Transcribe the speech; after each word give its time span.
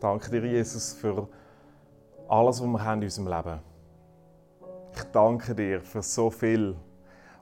danke 0.00 0.30
dir, 0.30 0.46
Jesus, 0.46 0.92
für 0.92 1.28
alles, 2.28 2.60
was 2.60 2.66
wir 2.66 2.84
haben 2.84 3.02
in 3.02 3.06
unserem 3.06 3.28
Leben. 3.28 3.60
Ich 4.94 5.02
danke 5.12 5.54
dir 5.54 5.80
für 5.80 6.02
so 6.02 6.30
viel. 6.30 6.76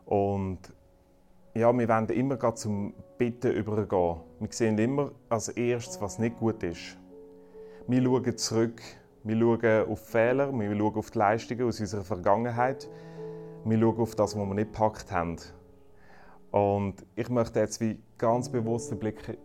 Und 0.04 0.58
ja, 1.54 1.76
wir 1.76 1.88
wollen 1.88 2.08
immer 2.10 2.54
zum 2.54 2.94
Bitten 3.16 3.52
übergehen. 3.52 4.20
Wir 4.40 4.48
sehen 4.50 4.78
immer 4.78 5.12
als 5.28 5.48
erstes, 5.48 6.00
was 6.00 6.18
nicht 6.18 6.38
gut 6.38 6.62
ist. 6.62 6.98
Wir 7.86 8.02
schauen 8.02 8.36
zurück. 8.36 8.82
Wir 9.24 9.36
schauen 9.36 9.90
auf 9.90 10.00
Fehler, 10.00 10.52
wir 10.52 10.76
schauen 10.76 10.94
auf 10.94 11.10
die 11.10 11.18
Leistungen 11.18 11.66
aus 11.66 11.80
unserer 11.80 12.04
Vergangenheit. 12.04 12.88
Wir 13.64 13.78
schauen 13.78 13.98
auf 13.98 14.14
das, 14.14 14.36
was 14.36 14.46
wir 14.46 14.54
nicht 14.54 14.72
gepackt 14.72 15.10
haben. 15.10 15.36
Und 16.50 17.04
ich 17.14 17.28
möchte 17.28 17.60
jetzt 17.60 17.80
wie 17.80 18.00
ganz 18.16 18.48
bewusst 18.48 18.90
den 18.90 18.98
Blick 18.98 19.38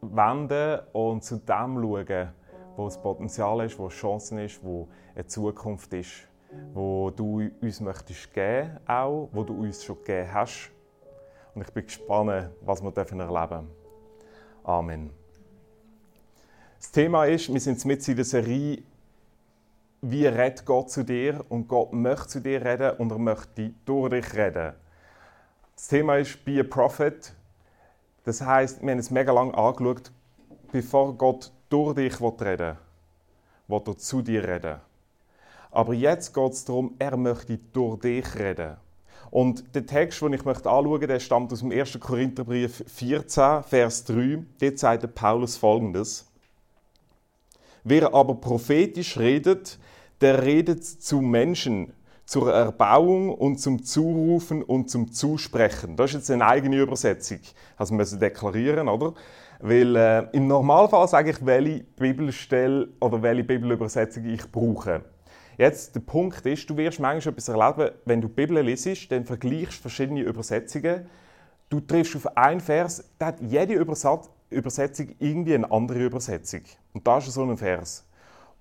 wenden 0.00 0.80
und 0.92 1.22
zu 1.24 1.36
dem 1.36 1.80
schauen, 1.80 2.28
wo 2.76 2.84
das 2.84 3.00
Potenzial 3.00 3.64
ist, 3.64 3.78
wo 3.78 3.88
Chancen 3.88 4.38
ist, 4.38 4.62
wo 4.62 4.88
eine 5.14 5.26
Zukunft 5.26 5.92
ist, 5.92 6.28
wo 6.72 7.10
du 7.10 7.50
uns 7.60 7.80
möchtest 7.80 8.32
geben, 8.32 8.78
auch, 8.86 9.28
wo 9.32 9.44
du 9.44 9.54
uns 9.54 9.84
schon 9.84 9.96
gegeben 9.98 10.32
hast. 10.32 10.70
Und 11.54 11.62
ich 11.62 11.72
bin 11.72 11.84
gespannt, 11.84 12.50
was 12.62 12.82
wir 12.82 12.96
erleben 12.96 13.26
dürfen. 13.26 13.68
Amen. 14.64 15.10
Das 16.78 16.90
Thema 16.92 17.26
ist, 17.26 17.52
wir 17.52 17.60
sind 17.60 17.84
mit 17.84 18.06
in 18.08 18.16
der 18.16 18.24
Serie 18.24 18.82
«Wie 20.00 20.26
redet 20.26 20.64
Gott 20.64 20.90
zu 20.90 21.04
dir?» 21.04 21.44
und 21.50 21.68
Gott 21.68 21.92
möchte 21.92 22.28
zu 22.28 22.40
dir 22.40 22.64
reden 22.64 22.92
und 22.96 23.12
er 23.12 23.18
möchte 23.18 23.74
durch 23.84 24.10
dich 24.10 24.34
reden. 24.34 24.72
Das 25.74 25.88
Thema 25.88 26.16
ist 26.16 26.42
«Be 26.44 26.60
a 26.60 26.62
Prophet». 26.62 27.34
Das 28.24 28.40
heißt, 28.40 28.82
wir 28.82 28.90
haben 28.90 28.98
es 28.98 29.10
mega 29.10 29.32
lang 29.32 29.54
angeschaut, 29.54 30.10
bevor 30.72 31.14
Gott 31.14 31.52
durch 31.68 31.94
dich 31.94 32.20
reden 32.20 32.76
will, 33.68 33.78
will 33.78 33.82
er 33.86 33.98
zu 33.98 34.22
dir 34.22 34.46
reden. 34.46 34.80
Aber 35.70 35.94
jetzt 35.94 36.34
geht 36.34 36.52
es 36.52 36.64
darum, 36.64 36.94
er 36.98 37.16
möchte 37.16 37.58
durch 37.72 38.00
dich 38.00 38.34
reden. 38.36 38.76
Und 39.30 39.74
der 39.74 39.86
Text, 39.86 40.20
den 40.22 40.32
ich 40.32 40.44
möchte 40.44 40.68
anschauen 40.68 40.90
möchte, 40.90 41.06
der 41.06 41.20
stammt 41.20 41.52
aus 41.52 41.60
dem 41.60 41.70
1. 41.70 41.98
Korintherbrief 42.00 42.84
14, 42.88 43.62
Vers 43.62 44.04
3. 44.04 44.42
Dort 44.60 44.78
sagt 44.78 45.14
Paulus 45.14 45.56
folgendes. 45.56 46.26
Wer 47.84 48.12
aber 48.12 48.34
prophetisch 48.34 49.16
redet, 49.18 49.78
der 50.20 50.42
redet 50.42 50.84
zu 50.84 51.20
Menschen, 51.20 51.92
zur 52.30 52.52
Erbauung 52.52 53.34
und 53.34 53.58
zum 53.58 53.82
Zurufen 53.82 54.62
und 54.62 54.88
zum 54.88 55.10
Zusprechen. 55.10 55.96
Das 55.96 56.10
ist 56.10 56.14
jetzt 56.14 56.30
eine 56.30 56.46
eigene 56.46 56.76
Übersetzung. 56.76 57.40
Also 57.76 57.92
müssen 57.92 58.20
deklarieren, 58.20 58.86
oder? 58.86 59.14
Weil 59.58 59.96
äh, 59.96 60.28
im 60.30 60.46
Normalfall 60.46 61.08
sage 61.08 61.30
ich, 61.30 61.44
welche 61.44 61.82
Bibelstelle 61.82 62.90
oder 63.00 63.20
welche 63.20 63.42
Bibelübersetzung 63.42 64.26
ich 64.26 64.48
brauche. 64.48 65.02
Jetzt, 65.58 65.96
der 65.96 66.02
Punkt 66.02 66.46
ist, 66.46 66.70
du 66.70 66.76
wirst 66.76 67.00
manchmal 67.00 67.32
etwas 67.32 67.48
erleben, 67.48 67.90
wenn 68.04 68.20
du 68.20 68.28
die 68.28 68.34
Bibel 68.34 68.62
liest, 68.62 69.10
dann 69.10 69.24
vergleichst 69.24 69.78
du 69.78 69.82
verschiedene 69.82 70.20
Übersetzungen. 70.20 71.06
Du 71.68 71.80
triffst 71.80 72.14
auf 72.14 72.36
einen 72.36 72.60
Vers, 72.60 73.10
da 73.18 73.26
hat 73.26 73.40
jede 73.40 73.74
Übersetzung 73.74 75.08
irgendwie 75.18 75.56
eine 75.56 75.68
andere 75.68 75.98
Übersetzung. 75.98 76.60
Und 76.92 77.04
da 77.08 77.18
ist 77.18 77.32
so 77.32 77.42
ein 77.42 77.56
Vers. 77.56 78.06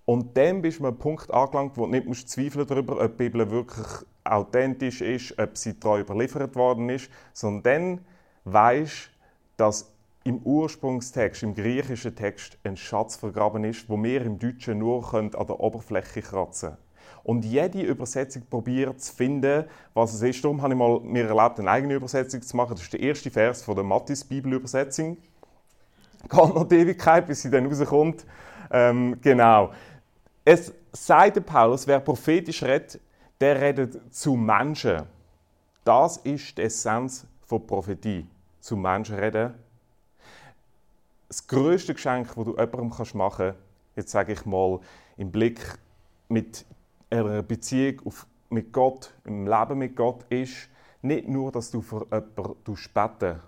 Und 0.10 0.36
dann 0.36 0.64
bist 0.64 0.80
du 0.80 0.86
an 0.86 0.88
einem 0.88 0.98
Punkt 0.98 1.32
angelangt, 1.32 1.78
wo 1.78 1.86
du 1.86 1.92
nicht 1.92 2.08
musst 2.08 2.30
zweifeln 2.30 2.66
darüber, 2.66 3.00
ob 3.00 3.12
die 3.12 3.30
Bibel 3.30 3.52
wirklich 3.52 3.86
authentisch 4.24 5.02
ist, 5.02 5.38
ob 5.38 5.56
sie 5.56 5.80
treu 5.80 6.00
überliefert 6.00 6.56
worden 6.56 6.90
ist, 6.90 7.12
sondern 7.32 7.62
dann 7.62 8.06
weißt, 8.46 9.12
dass 9.56 9.92
im 10.24 10.40
Ursprungstext, 10.40 11.44
im 11.44 11.54
griechischen 11.54 12.16
Text, 12.16 12.58
ein 12.64 12.76
Schatz 12.76 13.18
vergraben 13.18 13.64
ist, 13.64 13.88
wo 13.88 14.02
wir 14.02 14.24
im 14.24 14.40
Deutschen 14.40 14.80
nur 14.80 15.14
an 15.14 15.30
der 15.30 15.60
Oberfläche 15.60 16.24
kratzen 16.24 16.70
können. 16.70 16.82
Und 17.24 17.46
jede 17.46 17.84
Übersetzung 17.84 18.42
probiert 18.50 19.00
zu 19.00 19.14
finden, 19.14 19.66
was 19.94 20.16
es 20.16 20.24
ist. 20.24 20.44
Darum 20.44 20.64
habe 20.64 20.74
ich 20.74 20.80
mal 20.80 21.02
mir 21.02 21.28
erlaubt, 21.28 21.60
eine 21.60 21.70
eigene 21.70 21.94
Übersetzung 21.94 22.42
zu 22.42 22.58
machen. 22.58 22.72
Das 22.72 22.82
ist 22.82 22.94
der 22.94 23.02
erste 23.02 23.30
Vers 23.30 23.62
von 23.62 23.76
der 23.76 23.84
Mattis 23.84 24.24
Bibelübersetzung. 24.24 25.18
Geht 26.24 26.32
noch 26.32 26.68
die 26.68 26.78
Ewigkeit, 26.78 27.28
bis 27.28 27.44
sie 27.44 27.52
dann 27.52 27.68
rauskommt. 27.68 28.26
Ähm, 28.72 29.18
genau. 29.22 29.72
Es 30.46 30.74
sagt 30.92 31.46
Paulus, 31.46 31.86
wer 31.86 32.00
prophetisch 32.00 32.64
redet, 32.64 33.00
der 33.40 33.62
redet 33.62 34.14
zu 34.14 34.36
Menschen. 34.36 35.04
Das 35.84 36.18
ist 36.18 36.58
die 36.58 36.64
Essenz 36.64 37.26
von 37.46 37.66
Prophetie. 37.66 38.28
Zu 38.60 38.76
Menschen 38.76 39.16
reden 39.16 39.54
das 41.28 41.46
größte 41.46 41.94
Geschenk, 41.94 42.28
das 42.28 42.44
du 42.44 42.58
jemandem 42.58 42.90
machen 43.14 43.46
kannst, 43.46 43.60
jetzt 43.96 44.12
sage 44.12 44.34
ich 44.34 44.46
mal, 44.46 44.80
im 45.16 45.32
Blick 45.32 45.60
mit 46.28 46.66
einer 47.12 47.44
Beziehung 47.44 48.02
auf, 48.06 48.26
mit 48.50 48.74
Gott, 48.74 49.14
im 49.26 49.46
Leben 49.46 49.78
mit 49.78 49.96
Gott, 49.96 50.26
ist 50.30 50.70
nicht 51.04 51.28
nur, 51.28 51.52
dass 51.52 51.70
du 51.70 51.82
für 51.82 52.06
jemanden 52.12 52.78
beten 52.94 53.40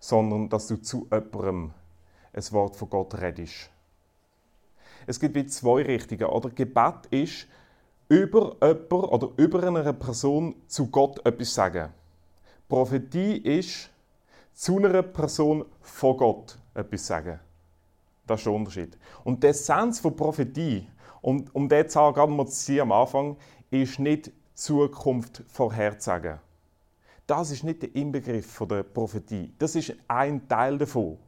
sondern 0.00 0.48
dass 0.48 0.66
du 0.66 0.76
zu 0.80 1.06
jemandem 1.12 1.72
ein 2.32 2.52
Wort 2.52 2.74
von 2.76 2.88
Gott 2.88 3.20
redest. 3.20 3.70
Es 5.10 5.18
gibt 5.18 5.34
wie 5.34 5.44
zwei 5.44 5.82
Richtungen. 5.82 6.26
Oder 6.26 6.50
Gebet 6.50 7.06
ist, 7.10 7.48
über 8.08 8.56
jemanden 8.62 8.92
oder 8.92 9.30
über 9.38 9.60
eine 9.64 9.92
Person 9.92 10.54
zu 10.68 10.86
Gott 10.86 11.18
etwas 11.26 11.52
sagen. 11.52 11.88
Prophetie 12.68 13.38
ist, 13.38 13.90
zu 14.54 14.78
einer 14.78 15.02
Person 15.02 15.64
von 15.80 16.16
Gott 16.16 16.56
etwas 16.74 17.08
sagen. 17.08 17.40
Das 18.24 18.38
ist 18.38 18.46
der 18.46 18.52
Unterschied. 18.52 18.96
Und 19.24 19.42
der 19.42 19.50
Essenz 19.50 19.98
von 19.98 20.14
Prophetie, 20.14 20.86
und 21.22 21.52
um 21.56 21.68
den 21.68 21.88
Zahl 21.88 22.12
gerade 22.12 22.30
mal 22.30 22.46
zu 22.46 22.54
sehen 22.54 22.82
am 22.82 22.92
Anfang, 22.92 23.36
ist 23.68 23.98
nicht 23.98 24.30
Zukunft 24.54 25.42
vorherzusagen. 25.48 26.38
Das 27.26 27.50
ist 27.50 27.64
nicht 27.64 27.82
der 27.82 27.96
Inbegriff 27.96 28.62
der 28.64 28.84
Prophetie. 28.84 29.52
Das 29.58 29.74
ist 29.74 29.92
ein 30.06 30.46
Teil 30.46 30.78
davon. 30.78 31.18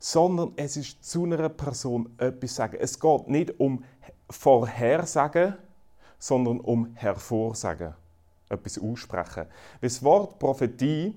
Sondern 0.00 0.54
es 0.56 0.76
ist 0.76 1.04
zu 1.04 1.24
einer 1.24 1.48
Person 1.48 2.12
etwas 2.18 2.56
sagen. 2.56 2.78
Es 2.80 2.98
geht 2.98 3.28
nicht 3.28 3.60
um 3.60 3.84
Vorhersagen, 4.28 5.54
sondern 6.18 6.58
um 6.58 6.90
Hervorsagen. 6.94 7.94
Etwas 8.48 8.78
aussprechen. 8.78 9.46
Das 9.80 10.02
Wort 10.02 10.40
Prophetie 10.40 11.14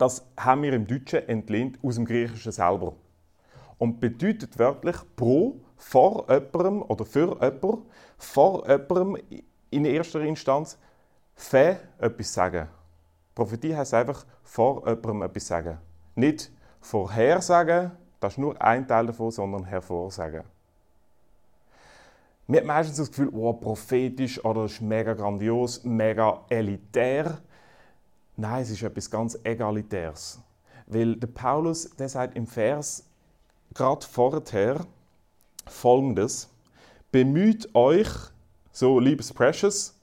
das 0.00 0.24
haben 0.34 0.62
wir 0.62 0.72
im 0.72 0.86
Deutschen 0.86 1.28
entlehnt 1.28 1.78
aus 1.82 1.96
dem 1.96 2.06
Griechischen 2.06 2.52
selber. 2.52 2.94
Und 3.76 4.00
bedeutet 4.00 4.58
wörtlich 4.58 4.96
pro, 5.14 5.60
vor 5.76 6.24
jemandem 6.26 6.80
oder 6.80 7.04
für 7.04 7.34
jemanden, 7.34 7.82
vor 8.16 8.66
jemandem 8.66 9.18
in 9.68 9.84
erster 9.84 10.22
Instanz 10.22 10.78
fe 11.34 11.80
etwas 11.98 12.32
sagen. 12.32 12.66
Prophetie 13.34 13.76
heißt 13.76 13.92
einfach 13.92 14.24
vor 14.42 14.88
jemandem 14.88 15.20
etwas 15.20 15.46
sagen. 15.46 15.76
Nicht 16.14 16.50
vorhersagen, 16.80 17.92
das 18.20 18.34
ist 18.34 18.38
nur 18.38 18.60
ein 18.60 18.86
Teil 18.86 19.06
davon, 19.06 19.30
sondern 19.30 19.64
hervorsagen. 19.64 20.44
Man 22.46 22.58
hat 22.58 22.66
meistens 22.66 22.96
das 22.96 23.08
Gefühl, 23.10 23.28
oh, 23.32 23.52
prophetisch 23.52 24.44
oder 24.44 24.64
ist 24.64 24.80
mega 24.80 25.14
grandios, 25.14 25.84
mega 25.84 26.44
elitär. 26.48 27.38
Nein, 28.36 28.62
es 28.62 28.70
ist 28.70 28.82
etwas 28.82 29.08
ganz 29.08 29.38
Egalitäres. 29.44 30.40
Weil 30.86 31.14
der 31.14 31.28
Paulus, 31.28 31.88
der 31.90 32.08
sagt 32.08 32.36
im 32.36 32.48
Vers 32.48 33.04
gerade 33.72 34.04
vorher 34.04 34.84
folgendes: 35.66 36.48
Bemüht 37.12 37.72
euch, 37.74 38.08
so 38.72 38.98
liebes 38.98 39.32
Precious, 39.32 39.99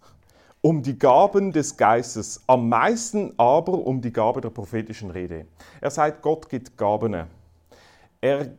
um 0.67 0.83
die 0.83 0.99
Gaben 0.99 1.53
des 1.53 1.77
Geistes, 1.77 2.43
am 2.45 2.67
meisten 2.67 3.33
aber 3.39 3.71
um 3.71 4.01
die 4.01 4.11
Gabe 4.11 4.41
der 4.41 4.49
prophetischen 4.49 5.11
Rede. 5.11 5.45
Er 5.79 5.89
sagt, 5.89 6.21
Gott 6.21 6.49
gibt 6.49 6.75
Gaben. 6.75 7.25
Er 8.19 8.51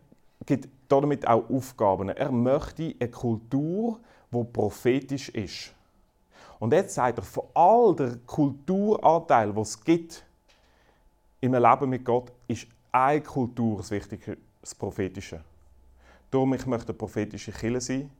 gibt 0.46 0.68
damit 0.88 1.28
auch 1.28 1.50
Aufgaben. 1.50 2.08
Er 2.08 2.32
möchte 2.32 2.94
eine 2.98 3.10
Kultur, 3.10 4.00
die 4.30 4.42
prophetisch 4.42 5.28
ist. 5.28 5.74
Und 6.58 6.72
jetzt 6.72 6.94
sagt 6.94 7.18
er, 7.18 7.24
von 7.24 7.44
all 7.52 7.94
der 7.94 8.16
Kulturanteil, 8.24 9.54
was 9.54 9.68
es 9.68 9.84
gibt 9.84 10.24
im 11.42 11.52
Leben 11.52 11.90
mit 11.90 12.06
Gott, 12.06 12.32
ist 12.46 12.68
eine 12.90 13.20
Kultur 13.20 13.76
das 13.76 13.90
Wichtige, 13.90 14.38
das 14.62 14.74
Prophetische. 14.74 15.44
Darum, 16.30 16.54
ich 16.54 16.64
möchte 16.64 16.88
eine 16.88 16.96
prophetische 16.96 17.52
Kille 17.52 17.82
sein. 17.82 18.10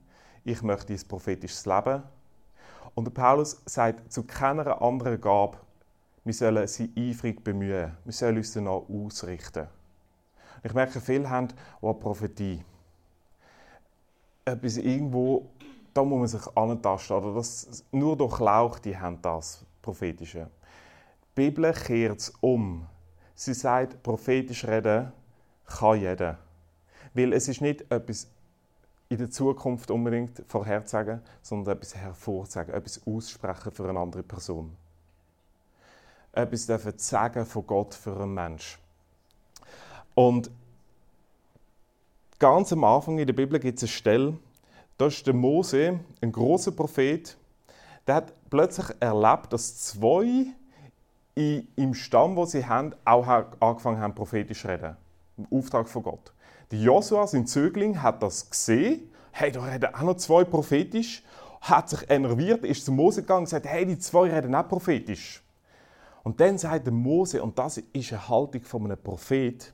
Ich 0.45 0.61
möchte 0.61 0.93
ein 0.93 1.01
prophetisches 1.09 1.65
Leben. 1.65 2.03
Und 2.99 3.05
der 3.05 3.13
Paulus 3.13 3.63
sagt 3.65 4.13
zu 4.13 4.25
keiner 4.25 4.83
anderen 4.83 5.21
Gabe, 5.21 5.57
wir 6.25 6.35
sollen 6.35 6.67
sie 6.67 6.91
eifrig 6.99 7.45
bemühen. 7.45 7.97
Wir 8.05 8.13
sollen 8.13 8.39
uns 8.39 8.53
danach 8.53 8.83
ausrichten. 8.89 9.69
Ich 10.65 10.75
merke, 10.75 11.01
viele 11.01 11.31
haben 11.31 11.47
auch 11.81 11.95
Prophetie. 11.95 12.61
Etwas 14.45 14.79
irgendwo 14.79 15.49
da 15.95 16.03
muss 16.03 16.19
man 16.19 16.41
sich 16.41 16.57
antasten. 16.57 17.17
Oder 17.17 17.35
das, 17.35 17.85
nur 17.93 18.17
Durchlauchte 18.17 18.99
haben 18.99 19.23
das 19.23 19.65
Prophetische. 19.81 20.51
Die 21.37 21.43
Bibel 21.43 21.73
kehrt 21.73 22.19
es 22.19 22.33
um. 22.41 22.85
Sie 23.37 23.55
sagt, 23.55 24.03
prophetisch 24.03 24.65
reden 24.65 25.13
kann 25.67 26.01
jeder. 26.01 26.39
Weil 27.15 27.33
es 27.33 27.47
ist 27.47 27.61
nicht 27.61 27.89
etwas 27.93 28.27
in 29.09 29.19
der 29.19 29.31
Zukunft 29.31 29.91
unbedingt 29.91 30.43
vorherzusagen, 30.47 31.23
sondern 31.43 31.77
etwas 31.77 31.95
hervorzusagen, 31.95 32.75
etwas 32.75 33.01
aussprechen 33.07 33.73
für 33.73 33.89
eine 33.89 33.99
andere 33.99 34.23
Person. 34.23 34.77
Etwas 36.33 36.67
dürfen 36.67 36.93
sagen 36.99 37.47
von 37.47 37.67
Gott 37.67 37.95
für 37.95 38.15
einen 38.21 38.35
Mensch. 38.35 38.79
Und 40.15 40.51
ganz 42.39 42.73
am 42.73 42.85
Anfang 42.85 43.19
in 43.19 43.27
der 43.27 43.35
Bibel 43.35 43.59
gibt 43.59 43.79
es 43.79 43.85
eine 43.85 43.89
Stelle, 43.89 44.39
da 44.99 45.07
ist 45.07 45.27
der 45.27 45.35
Mose, 45.35 46.01
ein 46.21 46.33
großer 46.33 46.73
Prophet, 46.73 47.37
der 48.07 48.17
hat 48.17 48.33
plötzlich 48.51 48.89
erlebt, 49.01 49.53
dass 49.53 49.79
zwei 49.79 50.47
im 51.35 51.95
Stamm, 51.95 52.35
wo 52.35 52.45
sie 52.45 52.67
haben, 52.67 52.95
auch 53.05 53.27
angefangen 53.61 54.01
haben, 54.01 54.15
prophetisch 54.15 54.63
zu 54.63 54.69
reden. 54.69 54.97
Im 55.37 55.47
Auftrag 55.57 55.89
von 55.89 56.03
Gott. 56.03 56.33
Der 56.71 56.79
Josua, 56.79 57.27
sein 57.27 57.47
Zögling, 57.47 58.03
hat 58.03 58.23
das 58.23 58.51
gesehen. 58.51 59.11
Hey, 59.33 59.53
da 59.53 59.63
reden 59.65 59.95
auch 59.95 60.03
noch 60.03 60.17
zwei 60.17 60.45
prophetisch. 60.45 61.23
Hat 61.61 61.89
sich 61.89 62.09
enerviert, 62.11 62.65
ist 62.65 62.85
zu 62.85 62.93
Mose 62.93 63.23
gegangen 63.23 63.41
und 63.41 63.45
gesagt: 63.45 63.67
Hey, 63.67 63.87
die 63.87 63.99
zwei 63.99 64.31
reden 64.31 64.55
auch 64.55 64.69
prophetisch. 64.69 65.43
Und 66.23 66.41
dann 66.41 66.59
sagt 66.59 66.87
der 66.87 66.93
Mose, 66.93 67.43
und 67.43 67.59
das 67.59 67.79
ist 67.79 68.13
eine 68.13 68.29
Haltung 68.29 68.61
von 68.63 68.85
einem 68.85 69.03
Prophet, 69.03 69.73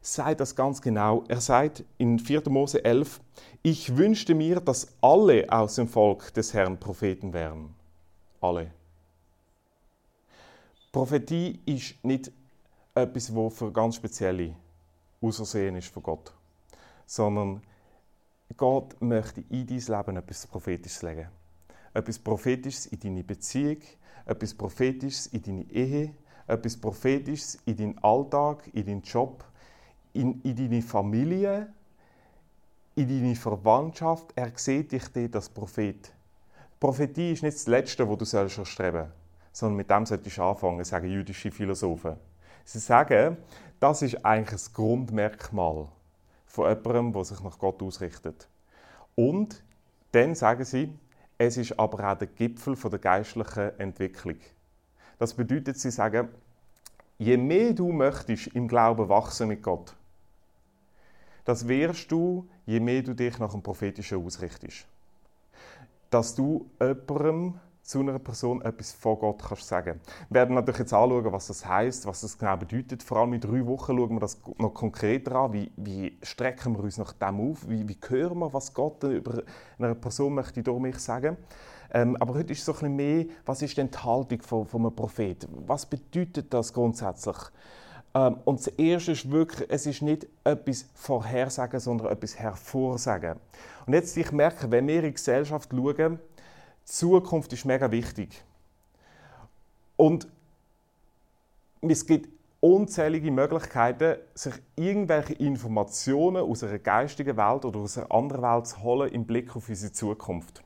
sagt 0.00 0.40
das 0.40 0.56
ganz 0.56 0.80
genau. 0.80 1.24
Er 1.28 1.42
sagt 1.42 1.84
in 1.98 2.18
4. 2.18 2.48
Mose 2.48 2.82
11, 2.82 3.20
ich 3.62 3.96
wünschte 3.96 4.34
mir, 4.34 4.60
dass 4.60 4.88
alle 5.02 5.46
aus 5.50 5.74
dem 5.74 5.88
Volk 5.88 6.32
des 6.32 6.54
Herrn 6.54 6.80
Propheten 6.80 7.34
wären. 7.34 7.74
Alle. 8.40 8.70
Prophetie 10.90 11.60
ist 11.66 12.02
nicht 12.02 12.32
etwas, 12.94 13.32
das 13.34 13.54
für 13.54 13.70
ganz 13.70 13.96
spezielle 13.96 14.54
ausersehen 15.20 15.76
ist 15.76 15.88
von 15.88 16.02
Gott, 16.02 16.32
sondern 17.06 17.62
Gott 18.56 19.00
möchte 19.00 19.42
in 19.48 19.66
dein 19.66 19.78
Leben 19.78 20.16
etwas 20.16 20.46
Prophetisches 20.46 21.02
legen. 21.02 21.28
Etwas 21.94 22.18
Prophetisches 22.18 22.86
in 22.86 23.00
deine 23.00 23.24
Beziehung, 23.24 23.78
etwas 24.26 24.54
Prophetisches 24.54 25.26
in 25.28 25.42
deine 25.42 25.62
Ehe, 25.70 26.14
etwas 26.46 26.76
Prophetisches 26.76 27.58
in 27.64 27.76
deinen 27.76 27.98
Alltag, 27.98 28.68
in 28.72 28.86
deinen 28.86 29.02
Job, 29.02 29.44
in, 30.12 30.40
in 30.42 30.56
deine 30.56 30.82
Familie, 30.82 31.72
in 32.94 33.08
deine 33.08 33.36
Verwandtschaft. 33.36 34.32
Er 34.34 34.52
sieht 34.56 34.92
dich 34.92 35.08
dort 35.08 35.36
als 35.36 35.48
Prophet. 35.48 36.12
Prophetie 36.78 37.32
ist 37.32 37.42
nicht 37.42 37.56
das 37.56 37.66
Letzte, 37.66 38.08
wo 38.08 38.16
du 38.16 38.24
erstreben 38.24 39.02
sollst, 39.02 39.12
sondern 39.52 39.76
mit 39.76 39.90
dem 39.90 40.06
solltest 40.06 40.36
du 40.36 40.42
anfangen, 40.42 40.84
sagen 40.84 41.08
jüdische 41.08 41.50
Philosophen. 41.50 42.16
Sie 42.64 42.78
sagen, 42.78 43.36
das 43.78 44.02
ist 44.02 44.24
eigentlich 44.24 44.50
das 44.50 44.72
Grundmerkmal 44.72 45.88
von 46.46 46.68
jemandem, 46.68 47.12
der 47.12 47.24
sich 47.24 47.40
nach 47.40 47.58
Gott 47.58 47.82
ausrichtet. 47.82 48.48
Und 49.14 49.62
dann 50.12 50.34
sagen 50.34 50.64
sie, 50.64 50.92
es 51.38 51.56
ist 51.56 51.78
aber 51.78 52.12
auch 52.12 52.18
der 52.18 52.28
Gipfel 52.28 52.76
der 52.76 52.98
geistlichen 52.98 53.78
Entwicklung. 53.78 54.36
Das 55.18 55.34
bedeutet, 55.34 55.78
sie 55.78 55.90
sagen, 55.90 56.28
je 57.18 57.36
mehr 57.36 57.72
du 57.72 57.92
möchtest 57.92 58.48
im 58.48 58.68
Glauben 58.68 59.08
wachsen 59.08 59.48
mit 59.48 59.62
Gott, 59.62 59.94
das 61.44 61.66
wirst 61.66 62.12
du, 62.12 62.48
je 62.66 62.80
mehr 62.80 63.02
du 63.02 63.14
dich 63.14 63.38
nach 63.38 63.52
dem 63.52 63.62
Prophetischen 63.62 64.24
ausrichtest. 64.24 64.86
Dass 66.10 66.34
du 66.34 66.70
jemandem 66.78 67.58
zu 67.82 68.00
einer 68.00 68.18
Person 68.18 68.62
etwas 68.62 68.92
von 68.92 69.18
Gott 69.18 69.42
kannst 69.42 69.66
sagen. 69.66 70.00
Wir 70.28 70.40
werden 70.40 70.54
natürlich 70.54 70.80
jetzt 70.80 70.92
anschauen, 70.92 71.32
was 71.32 71.48
das 71.48 71.66
heißt, 71.66 72.06
was 72.06 72.20
das 72.20 72.38
genau 72.38 72.56
bedeutet. 72.56 73.02
Vor 73.02 73.18
allem 73.18 73.32
in 73.32 73.40
drei 73.40 73.66
Wochen 73.66 73.96
schauen 73.96 74.14
wir 74.14 74.20
das 74.20 74.40
noch 74.58 74.74
konkreter 74.74 75.36
an. 75.36 75.52
Wie, 75.52 75.72
wie 75.76 76.18
strecken 76.22 76.76
wir 76.76 76.84
uns 76.84 76.98
nach 76.98 77.12
dem 77.12 77.40
auf? 77.40 77.68
Wie, 77.68 77.88
wie 77.88 77.98
hören 78.08 78.38
wir, 78.38 78.52
was 78.52 78.72
Gott 78.74 79.02
über 79.04 79.42
eine 79.78 79.94
Person 79.94 80.34
möchte 80.34 80.62
durch 80.62 80.80
mich 80.80 80.98
sagen? 80.98 81.36
Ähm, 81.92 82.16
aber 82.20 82.34
heute 82.34 82.52
ist 82.52 82.64
so 82.64 82.72
ein 82.72 82.78
bisschen 82.78 82.96
mehr, 82.96 83.24
was 83.44 83.62
ist 83.62 83.76
denn 83.76 83.90
die 83.90 83.98
Haltung 83.98 84.40
von, 84.42 84.66
von 84.66 84.82
einem 84.82 84.94
Prophet? 84.94 85.48
Was 85.66 85.86
bedeutet 85.86 86.52
das 86.54 86.72
grundsätzlich? 86.72 87.36
Ähm, 88.14 88.36
und 88.44 88.60
das 88.60 88.68
Erste 88.68 89.12
ist 89.12 89.30
wirklich, 89.30 89.68
es 89.70 89.86
ist 89.86 90.02
nicht 90.02 90.26
etwas 90.44 90.86
vorhersagen, 90.94 91.80
sondern 91.80 92.08
etwas 92.08 92.38
hervorsagen. 92.38 93.36
Und 93.86 93.94
jetzt, 93.94 94.16
ich 94.16 94.32
merke, 94.32 94.70
wenn 94.70 94.86
wir 94.86 94.96
in 94.96 95.06
die 95.06 95.12
Gesellschaft 95.12 95.70
schauen, 95.72 96.18
Zukunft 96.90 97.52
ist 97.52 97.64
mega 97.64 97.88
wichtig. 97.92 98.42
Und 99.96 100.26
es 101.82 102.04
gibt 102.04 102.28
unzählige 102.58 103.30
Möglichkeiten, 103.30 104.16
sich 104.34 104.54
irgendwelche 104.74 105.34
Informationen 105.34 106.42
aus 106.42 106.64
einer 106.64 106.80
geistigen 106.80 107.36
Welt 107.36 107.64
oder 107.64 107.78
aus 107.78 107.96
einer 107.96 108.10
anderen 108.10 108.42
Welt 108.42 108.66
zu 108.66 108.82
holen 108.82 109.12
im 109.12 109.24
Blick 109.24 109.54
auf 109.54 109.68
unsere 109.68 109.92
Zukunft. 109.92 110.64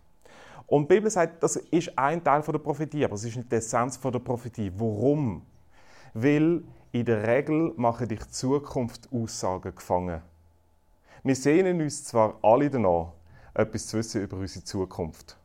Und 0.67 0.91
die 0.91 0.95
Bibel 0.95 1.11
sagt, 1.11 1.43
das 1.43 1.57
ist 1.57 1.97
ein 1.99 2.25
Teil 2.25 2.41
der 2.41 2.59
Prophetie, 2.59 3.05
aber 3.05 3.17
es 3.17 3.25
ist 3.25 3.37
nicht 3.37 3.53
die 3.53 3.57
Essenz 3.57 4.01
der 4.01 4.19
Prophetie. 4.19 4.73
Warum? 4.77 5.43
Weil 6.15 6.65
in 6.91 7.05
der 7.05 7.27
Regel 7.27 7.75
machen 7.77 8.09
dich 8.09 8.27
Zukunftsaussagen 8.31 9.75
gefangen. 9.75 10.23
Wir 11.23 11.37
sehnen 11.37 11.83
uns 11.83 12.05
zwar 12.05 12.39
alle 12.41 12.71
danach, 12.71 13.13
etwas 13.53 13.89
zu 13.89 13.99
wissen 13.99 14.23
über 14.23 14.39
unsere 14.39 14.65
Zukunft 14.65 15.37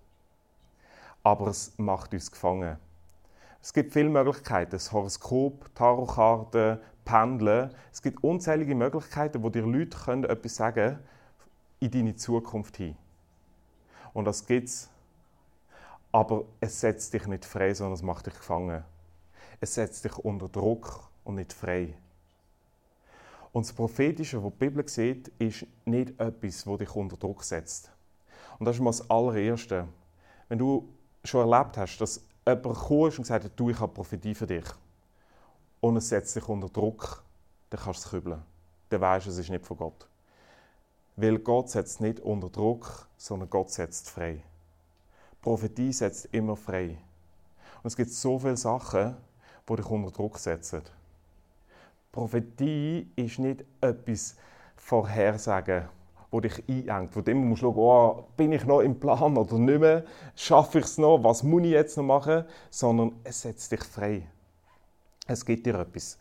aber 1.30 1.48
es 1.48 1.74
macht 1.78 2.12
uns 2.14 2.32
gefangen. 2.32 2.78
Es 3.62 3.72
gibt 3.72 3.94
viele 3.94 4.10
Möglichkeiten, 4.10 4.72
das 4.72 4.92
Horoskop, 4.92 5.70
Tarotkarten, 5.76 6.80
Pendeln. 7.06 7.70
Es 7.92 8.02
gibt 8.02 8.24
unzählige 8.24 8.74
Möglichkeiten, 8.74 9.44
wo 9.44 9.50
dir 9.50 9.62
Leute 9.62 9.96
können 9.96 10.24
etwas 10.24 10.56
sagen 10.56 10.98
in 11.80 11.92
deine 11.92 12.16
Zukunft 12.16 12.78
hin. 12.78 12.96
Und 14.14 14.26
das 14.26 14.48
gibt's. 14.48 14.90
Aber 16.12 16.46
es 16.62 16.80
setzt 16.80 17.14
dich 17.14 17.28
nicht 17.28 17.46
frei, 17.46 17.76
sondern 17.76 17.94
es 17.94 18.02
macht 18.02 18.26
dich 18.26 18.34
gefangen. 18.34 18.84
Es 19.60 19.76
setzt 19.76 20.06
dich 20.06 20.18
unter 20.18 20.50
Druck 20.50 21.12
und 21.24 21.36
nicht 21.36 21.54
frei. 21.54 21.94
Und 23.52 23.68
das 23.68 23.74
Prophetische, 23.74 24.44
was 24.44 24.52
die 24.54 24.58
Bibel 24.58 24.90
sieht, 24.90 25.28
ist 25.38 25.68
nicht 25.86 26.20
etwas, 26.20 26.64
das 26.64 26.78
dich 26.80 26.96
unter 26.96 27.18
Druck 27.18 27.44
setzt. 27.44 27.92
Und 28.58 28.66
das 28.66 28.78
ist 28.78 28.82
mal 28.82 28.90
das 28.90 29.08
Allererste. 29.12 29.88
Wenn 30.48 30.58
du 30.58 30.90
schon 31.24 31.50
erlebt 31.50 31.78
hast, 31.78 31.98
dass 32.00 32.22
jemand 32.48 32.78
ist 32.78 33.20
und 33.20 33.30
hat, 33.30 33.52
du, 33.56 33.70
ich 33.70 33.80
habe 33.80 33.94
Prophetie 33.94 34.36
für 34.36 34.48
dich. 34.48 34.66
Und 35.82 35.98
es 35.98 36.10
setzt 36.10 36.36
dich 36.36 36.48
unter 36.48 36.70
Druck, 36.70 37.24
dann 37.70 37.80
kannst 37.80 38.04
du 38.04 38.06
es 38.06 38.12
kübeln. 38.12 38.42
Dann 38.90 39.02
weißt 39.02 39.28
du, 39.28 39.30
es 39.30 39.38
ist 39.38 39.50
nicht 39.50 39.66
von 39.66 39.78
Gott. 39.78 40.08
Weil 41.16 41.40
Gott 41.40 41.70
setzt 41.70 42.02
nicht 42.02 42.20
unter 42.20 42.50
Druck, 42.50 43.08
sondern 43.18 43.50
Gott 43.50 43.70
setzt 43.70 44.10
frei. 44.10 44.44
Prophetie 45.42 45.94
setzt 45.94 46.26
immer 46.32 46.56
frei. 46.56 46.98
Und 47.82 47.88
es 47.88 47.96
gibt 47.96 48.12
so 48.12 48.40
viele 48.40 48.58
Sachen, 48.58 49.16
die 49.70 49.76
dich 49.76 49.86
unter 49.86 50.12
Druck 50.12 50.38
setzen. 50.38 50.82
Prophetie 52.12 53.12
ist 53.16 53.40
nicht 53.40 53.64
etwas 53.82 54.36
Vorhersagen 54.76 55.88
wo 56.32 56.40
dich 56.40 56.64
einengt, 56.68 57.16
du 57.16 57.32
immer 57.32 57.46
musst 57.46 57.62
schauen, 57.62 57.76
oh, 57.78 58.26
bin 58.38 58.52
ich 58.52 58.66
noch 58.66 58.82
im 58.82 59.00
Plan 59.00 59.36
oder 59.38 59.58
nicht 59.58 59.80
mehr, 59.80 60.04
schaffe 60.36 60.80
ich 60.80 60.86
es 60.86 60.98
noch, 60.98 61.24
was 61.24 61.44
muss 61.44 61.64
ich 61.64 61.72
jetzt 61.72 61.98
noch 61.98 62.04
machen, 62.04 62.46
sondern 62.70 63.14
es 63.24 63.42
setzt 63.42 63.72
dich 63.72 63.84
frei. 63.84 64.28
Es 65.28 65.46
gibt 65.46 65.66
dir 65.66 65.76
etwas. 65.76 66.18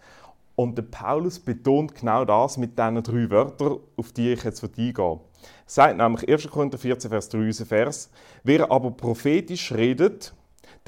Und 0.56 0.76
der 0.76 0.82
Paulus 0.82 1.38
betont 1.38 1.94
genau 1.94 2.24
das 2.24 2.56
mit 2.56 2.76
diesen 2.76 3.02
drei 3.02 3.30
Wörtern, 3.30 3.78
auf 3.96 4.12
die 4.12 4.32
ich 4.32 4.42
jetzt 4.42 4.64
eingehe. 4.64 4.92
Er 4.98 5.20
sagt 5.66 5.96
nämlich 5.96 6.28
1. 6.28 6.50
Korinther 6.50 6.78
14, 6.78 7.10
Vers 7.10 7.28
3, 7.28 7.52
Vers, 7.52 8.10
wer 8.42 8.70
aber 8.70 8.90
prophetisch 8.90 9.72
redet, 9.72 10.34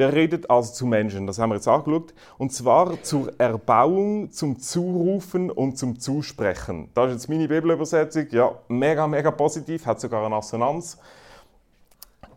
der 0.01 0.15
redet 0.15 0.49
also 0.49 0.73
zu 0.73 0.87
Menschen, 0.87 1.27
das 1.27 1.39
haben 1.39 1.51
wir 1.51 1.57
jetzt 1.57 1.69
angeschaut, 1.69 2.15
und 2.39 2.53
zwar 2.55 3.03
zur 3.03 3.39
Erbauung, 3.39 4.33
zum 4.33 4.59
Zurufen 4.59 5.51
und 5.51 5.77
zum 5.77 6.01
Zusprechen. 6.01 6.89
Das 6.95 7.09
ist 7.09 7.13
jetzt 7.13 7.29
meine 7.29 7.47
Bibelübersetzung, 7.47 8.27
ja, 8.31 8.51
mega, 8.69 9.07
mega 9.07 9.31
positiv, 9.31 9.85
hat 9.85 10.01
sogar 10.01 10.25
eine 10.25 10.37
Assonanz. 10.37 10.99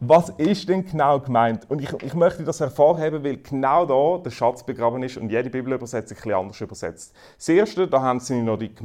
Was 0.01 0.27
ist 0.31 0.67
denn 0.67 0.85
genau 0.85 1.21
gemeint? 1.21 1.65
Und 1.69 1.81
ich, 1.81 1.93
ich 2.03 2.13
möchte 2.13 2.43
das 2.43 2.59
hervorheben, 2.59 3.23
weil 3.23 3.37
genau 3.37 3.85
da 3.85 4.21
der 4.21 4.31
Schatz 4.31 4.61
begraben 4.61 5.01
ist 5.01 5.15
und 5.15 5.29
jede 5.29 5.49
Bibelübersetzung 5.49 6.17
bisschen 6.17 6.33
anders 6.33 6.59
übersetzt. 6.59 7.15
Das 7.37 7.47
erste, 7.47 7.87
da 7.87 8.01
haben 8.01 8.19
sie 8.19 8.41
noch 8.41 8.57
die 8.57 8.75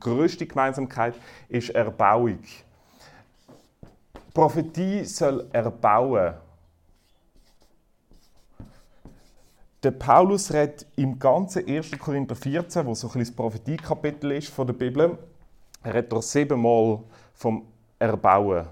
größte 0.00 0.46
Gemeinsamkeit, 0.46 1.14
ist 1.48 1.70
Erbauung. 1.70 2.40
Prophetie 4.32 5.04
soll 5.04 5.46
erbauen. 5.52 6.34
Der 9.84 9.90
Paulus 9.90 10.50
redet 10.50 10.86
im 10.96 11.18
ganzen 11.18 11.68
1. 11.68 11.98
Korinther 11.98 12.34
14, 12.34 12.86
wo 12.86 12.94
so 12.94 13.06
ein 13.12 13.18
das 13.18 13.30
Prophetie-Kapitel 13.30 14.32
ist 14.32 14.48
von 14.48 14.66
der 14.66 14.72
Bibel, 14.72 15.18
er 15.82 15.92
redet 15.92 16.10
dort 16.10 16.24
siebenmal 16.24 17.00
vom 17.34 17.66
Erbauen. 17.98 18.66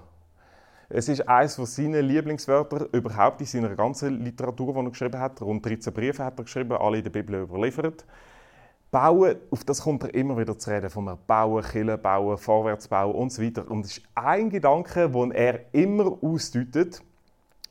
Es 0.89 1.07
ist 1.09 1.21
eines 1.29 1.53
von 1.53 1.67
seinen 1.67 2.03
Lieblingswörter 2.03 2.87
überhaupt 2.93 3.41
in 3.41 3.45
seiner 3.45 3.75
ganzen 3.75 4.23
Literatur, 4.23 4.73
die 4.73 4.79
er 4.79 4.89
geschrieben 4.89 5.19
hat. 5.19 5.39
Rund 5.39 5.63
13 5.63 5.93
Briefe 5.93 6.25
hat 6.25 6.39
er 6.39 6.45
geschrieben, 6.45 6.71
alle 6.71 6.97
in 6.97 7.03
der 7.03 7.11
Bibel 7.11 7.43
überliefert. 7.43 8.05
Bauen, 8.89 9.35
auf 9.51 9.63
das 9.65 9.83
kommt 9.83 10.01
er 10.05 10.15
immer 10.15 10.35
wieder 10.35 10.57
zu 10.57 10.71
reden, 10.71 10.89
vom 10.89 11.15
Bauen, 11.27 11.63
Killen 11.63 12.01
bauen, 12.01 12.39
vorwärts 12.39 12.87
bauen 12.87 13.13
und 13.13 13.31
so 13.31 13.43
weiter. 13.43 13.69
Und 13.69 13.85
es 13.85 13.99
ist 13.99 14.05
ein 14.15 14.49
Gedanke, 14.49 15.07
den 15.11 15.31
er 15.31 15.59
immer 15.73 16.17
ausdeutet. 16.23 17.03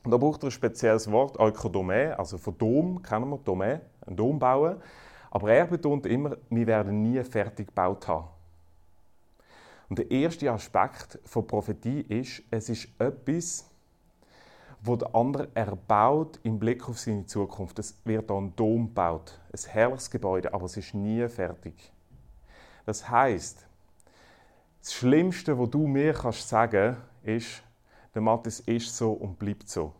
Und 0.03 0.11
da 0.11 0.17
braucht 0.17 0.43
er 0.43 0.49
ein 0.49 0.51
spezielles 0.51 1.09
Wort, 1.09 1.39
Ökodomä, 1.39 2.13
also 2.17 2.37
von 2.37 2.57
Dom 2.57 3.01
kennen 3.01 3.29
wir, 3.29 3.37
Domä, 3.37 3.81
ein 4.05 4.15
Dom 4.15 4.37
bauen. 4.37 4.81
Aber 5.31 5.51
er 5.51 5.65
betont 5.65 6.05
immer, 6.05 6.37
wir 6.49 6.67
werden 6.67 7.01
nie 7.01 7.23
fertig 7.23 7.67
gebaut 7.67 8.07
haben. 8.07 8.27
Und 9.89 9.99
der 9.99 10.11
erste 10.11 10.51
Aspekt 10.51 11.19
von 11.25 11.47
Prophetie 11.47 12.01
ist, 12.01 12.43
es 12.51 12.69
ist 12.69 12.87
etwas, 12.99 13.69
wo 14.81 14.95
der 14.95 15.15
andere 15.15 15.47
erbaut 15.53 16.39
im 16.43 16.59
Blick 16.59 16.87
auf 16.89 16.99
seine 16.99 17.25
Zukunft. 17.25 17.79
Es 17.79 17.97
wird 18.03 18.29
ein 18.29 18.55
Dom 18.55 18.87
gebaut, 18.87 19.39
ein 19.51 19.71
herrliches 19.71 20.11
Gebäude, 20.11 20.53
aber 20.53 20.65
es 20.65 20.75
ist 20.75 20.93
nie 20.93 21.27
fertig. 21.29 21.91
Das 22.85 23.09
heißt, 23.09 23.65
das 24.81 24.93
Schlimmste, 24.93 25.57
was 25.57 25.69
du 25.69 25.87
mir 25.87 26.13
kannst 26.13 26.49
sagen, 26.49 26.97
ist, 27.23 27.63
der 28.13 28.21
Matthias 28.21 28.59
ist 28.61 28.95
so 28.95 29.13
und 29.13 29.37
bleibt 29.39 29.69
so. 29.69 29.93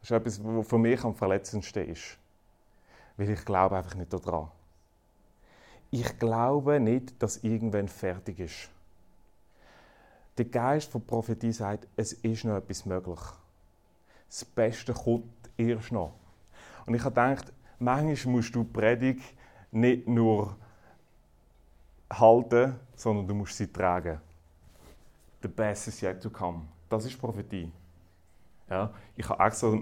Das 0.00 0.10
ist 0.10 0.16
etwas, 0.16 0.44
was 0.44 0.66
für 0.66 0.78
mich 0.78 1.02
am 1.04 1.14
verletzendsten 1.14 1.88
ist. 1.88 2.18
Weil 3.16 3.30
ich 3.30 3.44
glaube 3.44 3.76
einfach 3.76 3.94
nicht 3.94 4.12
daran. 4.12 4.48
Ich 5.90 6.18
glaube 6.18 6.80
nicht, 6.80 7.20
dass 7.22 7.38
irgendwann 7.38 7.88
fertig 7.88 8.38
ist. 8.40 8.70
Der 10.38 10.44
Geist 10.44 10.90
von 10.90 11.04
Prophetie 11.04 11.52
sagt, 11.52 11.86
es 11.96 12.12
ist 12.12 12.44
noch 12.44 12.56
etwas 12.56 12.86
möglich 12.86 13.20
das 14.30 14.44
Beste 14.44 14.94
kommt 14.94 15.50
erst 15.56 15.90
noch. 15.90 16.12
Und 16.86 16.94
ich 16.94 17.02
habe 17.02 17.10
gedacht, 17.10 17.52
manchmal 17.78 18.34
musst 18.34 18.54
du 18.54 18.62
die 18.62 18.72
Predigt 18.72 19.34
nicht 19.72 20.06
nur 20.06 20.56
halten, 22.10 22.76
sondern 22.94 23.26
du 23.26 23.34
musst 23.34 23.56
sie 23.56 23.66
tragen. 23.66 24.20
The 25.42 25.48
best 25.48 25.88
is 25.88 26.00
yet 26.00 26.22
to 26.22 26.30
come. 26.30 26.62
Das 26.90 27.06
ist 27.06 27.18
Prophetie. 27.18 27.72
Ja, 28.68 28.92
ich 29.16 29.26
habe 29.28 29.42
extra, 29.42 29.72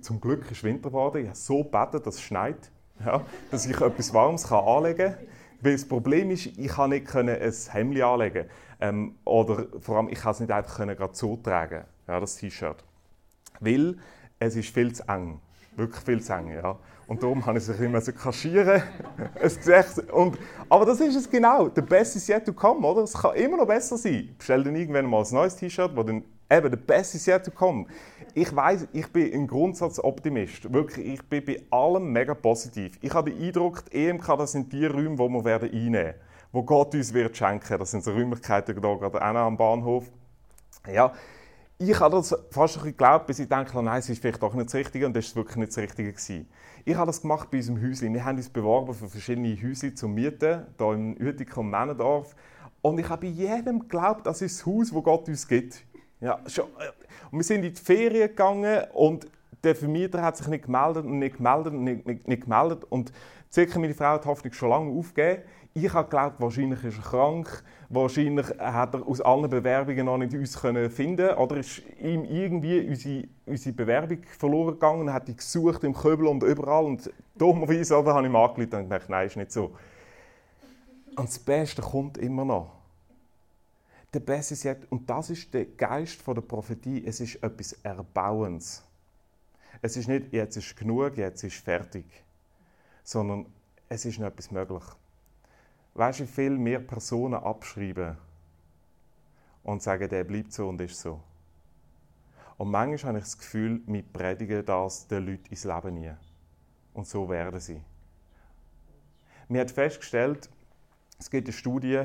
zum 0.00 0.20
Glück 0.20 0.48
ist 0.50 0.62
Winter 0.62 0.90
geworden, 0.90 1.22
ich 1.22 1.26
habe 1.26 1.36
so 1.36 1.64
gebetet, 1.64 2.06
dass 2.06 2.14
es 2.14 2.22
schneit, 2.22 2.70
ja, 3.04 3.22
dass 3.50 3.66
ich 3.66 3.78
etwas 3.78 4.14
Warmes 4.14 4.46
kann 4.46 4.64
anlegen 4.64 5.14
kann. 5.14 5.26
Weil 5.60 5.72
das 5.72 5.86
Problem 5.86 6.30
ist, 6.30 6.46
ich 6.46 6.68
kann 6.68 6.90
nicht 6.90 7.14
ein 7.14 7.28
Hemd 7.28 8.00
anlegen 8.00 8.46
ähm, 8.80 9.16
oder 9.24 9.66
vor 9.80 9.96
allem, 9.96 10.08
ich 10.08 10.20
kann 10.20 10.32
es 10.32 10.40
nicht 10.40 10.52
einfach 10.52 10.78
gerade 10.78 11.14
so 11.14 11.36
tragen, 11.36 11.84
ja, 12.06 12.20
das 12.20 12.36
T-Shirt 12.36 12.84
weil 13.60 13.96
es 14.38 14.56
ist 14.56 14.70
viel 14.70 14.92
zu 14.92 15.06
eng. 15.06 15.40
Wirklich 15.76 16.02
viel 16.02 16.22
zu 16.22 16.32
eng, 16.32 16.52
ja. 16.52 16.76
Und 17.06 17.22
darum 17.22 17.44
habe 17.44 17.58
ich 17.58 17.68
es 17.68 17.80
immer 17.80 18.00
so 18.00 18.12
kaschieren. 18.12 18.82
und, 20.12 20.38
aber 20.68 20.86
das 20.86 21.00
ist 21.00 21.16
es 21.16 21.30
genau. 21.30 21.68
Der 21.68 21.82
Best 21.82 22.16
is 22.16 22.28
yet 22.28 22.44
to 22.44 22.52
come, 22.52 22.86
oder? 22.86 23.02
Es 23.02 23.12
kann 23.12 23.34
immer 23.36 23.56
noch 23.56 23.66
besser 23.66 23.96
sein. 23.96 24.34
Bestell 24.36 24.64
dann 24.64 24.76
irgendwann 24.76 25.06
mal 25.06 25.24
ein 25.24 25.34
neues 25.34 25.56
T-Shirt, 25.56 25.94
wo 25.94 26.02
dann 26.02 26.24
eben 26.50 26.70
der 26.70 26.78
Best 26.78 27.14
is 27.14 27.26
yet 27.26 27.44
to 27.44 27.50
come. 27.50 27.86
Ich 28.34 28.54
weiß, 28.54 28.88
ich 28.92 29.06
bin 29.08 29.32
ein 29.32 29.46
Grundsatzoptimist. 29.46 30.72
Wirklich, 30.72 31.06
ich 31.06 31.22
bin 31.22 31.44
bei 31.44 31.62
allem 31.70 32.12
mega 32.12 32.34
positiv. 32.34 32.98
Ich 33.00 33.12
habe 33.14 33.30
den 33.30 33.42
Eindruck, 33.42 33.84
die 33.90 34.06
EMK, 34.06 34.26
das 34.38 34.52
sind 34.52 34.72
die 34.72 34.86
Räume, 34.86 35.16
die 35.16 35.28
wir 35.28 35.44
werden 35.44 35.70
einnehmen 35.70 35.92
werden. 35.92 36.14
Wo 36.52 36.62
Gott 36.62 36.94
uns 36.94 37.14
wird 37.14 37.36
schenken. 37.36 37.78
Das 37.78 37.92
sind 37.92 38.02
so 38.02 38.12
Räumlichkeiten 38.12 38.74
hier 38.74 38.80
gerade 38.80 39.22
am 39.22 39.56
Bahnhof. 39.56 40.10
Ja, 40.92 41.12
ich 41.78 41.98
habe 41.98 42.16
das 42.16 42.36
fast 42.50 42.78
ein 42.78 42.84
geglaubt, 42.84 43.26
bis 43.26 43.38
ich 43.38 43.48
denke, 43.48 43.82
nein, 43.82 44.00
es 44.00 44.08
ist 44.10 44.20
vielleicht 44.20 44.42
doch 44.42 44.52
nicht 44.52 44.66
das 44.66 44.74
Richtige 44.74 45.06
und 45.06 45.16
das 45.16 45.26
ist 45.26 45.36
wirklich 45.36 45.56
nicht 45.56 45.70
das 45.70 45.78
Richtige 45.78 46.12
gewesen. 46.12 46.48
Ich 46.84 46.94
habe 46.94 47.06
das 47.06 47.22
gemacht 47.22 47.50
bei 47.50 47.58
unserem 47.58 47.80
Häuschen. 47.80 48.12
Wir 48.12 48.24
haben 48.24 48.36
uns 48.36 48.50
beworben 48.50 48.92
für 48.92 49.08
verschiedene 49.08 49.56
Häuser 49.62 49.94
zum 49.94 50.14
Mieten, 50.14 50.66
hier 50.76 50.92
im 50.92 51.16
Uetikum 51.18 51.70
Männendorf. 51.70 52.34
Und 52.82 52.98
ich 52.98 53.08
habe 53.08 53.26
bei 53.26 53.32
jedem 53.32 53.80
geglaubt, 53.80 54.26
das 54.26 54.42
ist 54.42 54.58
das 54.58 54.66
Haus, 54.66 54.90
das 54.90 55.02
Gott 55.02 55.28
uns 55.28 55.46
gibt. 55.46 55.84
Ja, 56.20 56.38
schon. 56.46 56.66
Und 57.30 57.38
wir 57.38 57.44
sind 57.44 57.64
in 57.64 57.72
die 57.72 57.80
Ferien 57.80 58.28
gegangen 58.28 58.84
und 58.92 59.26
der 59.62 59.74
Vermieter 59.74 60.22
hat 60.22 60.36
sich 60.36 60.46
nicht 60.48 60.64
gemeldet 60.64 61.04
und 61.04 61.18
nicht 61.18 61.36
gemeldet 61.36 61.72
und 61.72 61.84
nicht, 61.84 62.06
nicht, 62.06 62.28
nicht 62.28 62.42
gemeldet. 62.42 62.84
Und 62.84 63.12
circa 63.52 63.78
meine 63.78 63.94
Frau 63.94 64.06
hat 64.06 64.24
die 64.24 64.28
Hoffnung 64.28 64.52
schon 64.52 64.70
lange 64.70 64.98
aufgegeben. 64.98 65.42
Ich 65.72 65.92
habe 65.92 66.08
geglaubt, 66.08 66.40
wahrscheinlich 66.40 66.82
ist 66.82 66.98
er 66.98 67.04
krank, 67.04 67.62
wahrscheinlich 67.88 68.46
hat 68.58 68.94
er 68.94 69.06
aus 69.06 69.20
allen 69.20 69.48
Bewerbungen 69.48 70.06
noch 70.06 70.18
nicht 70.18 70.34
uns 70.34 70.60
können 70.60 70.90
finden 70.90 71.30
oder 71.34 71.58
ist 71.58 71.82
ihm 72.00 72.24
irgendwie 72.24 72.88
unsere, 72.88 73.28
unsere 73.46 73.74
Bewerbung 73.76 74.18
verloren 74.36 74.74
gegangen 74.74 75.02
und 75.02 75.12
hat 75.12 75.28
die 75.28 75.36
gesucht 75.36 75.84
im 75.84 75.94
Köbel 75.94 76.26
und 76.26 76.42
überall 76.42 76.84
und 76.84 77.08
dummerweise 77.38 77.94
habe 77.96 78.26
ich 78.26 78.32
mir 78.32 78.38
angerufen 78.38 78.74
und 78.74 78.90
gedacht, 78.90 79.08
nein, 79.08 79.26
ist 79.28 79.36
nicht 79.36 79.52
so. 79.52 79.70
Und 81.16 81.28
das 81.28 81.38
Beste 81.38 81.82
kommt 81.82 82.18
immer 82.18 82.44
noch. 82.44 82.79
Der 84.12 84.38
ist 84.38 84.64
jetzt, 84.64 84.90
und 84.90 85.08
das 85.08 85.30
ist 85.30 85.54
der 85.54 85.66
Geist 85.66 86.26
der 86.26 86.40
Prophetie, 86.40 87.04
es 87.06 87.20
ist 87.20 87.36
etwas 87.42 87.74
Erbauens. 87.84 88.82
Es 89.82 89.96
ist 89.96 90.08
nicht, 90.08 90.32
jetzt 90.32 90.56
ist 90.56 90.76
genug, 90.76 91.16
jetzt 91.16 91.44
ist 91.44 91.56
fertig, 91.56 92.04
sondern 93.04 93.46
es 93.88 94.04
ist 94.04 94.18
noch 94.18 94.26
etwas 94.26 94.50
möglich. 94.50 94.82
Weißt 95.94 96.20
du, 96.20 96.24
wie 96.24 96.28
viel 96.28 96.58
mehr 96.58 96.80
Personen 96.80 97.34
abschreiben 97.34 98.16
und 99.62 99.82
sagen, 99.82 100.08
der 100.08 100.24
bleibt 100.24 100.52
so 100.52 100.68
und 100.68 100.80
ist 100.80 101.00
so. 101.00 101.20
Und 102.56 102.70
manchmal 102.70 103.10
habe 103.10 103.18
ich 103.18 103.24
das 103.24 103.38
Gefühl, 103.38 103.80
wir 103.86 104.02
predigen 104.02 104.64
das 104.64 105.06
den 105.06 105.24
Leuten 105.24 105.46
ins 105.46 105.64
Leben 105.64 105.94
nie. 105.94 106.12
Und 106.92 107.06
so 107.06 107.28
werden 107.28 107.58
sie. 107.58 107.80
Wir 109.48 109.60
haben 109.60 109.68
festgestellt, 109.68 110.50
es 111.18 111.30
gibt 111.30 111.48
eine 111.48 111.52
Studie 111.52 112.04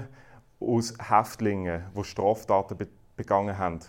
aus 0.59 0.93
Häftlingen, 0.99 1.83
die 1.95 2.03
Straftaten 2.03 2.77
begangen 3.15 3.57
haben, 3.57 3.79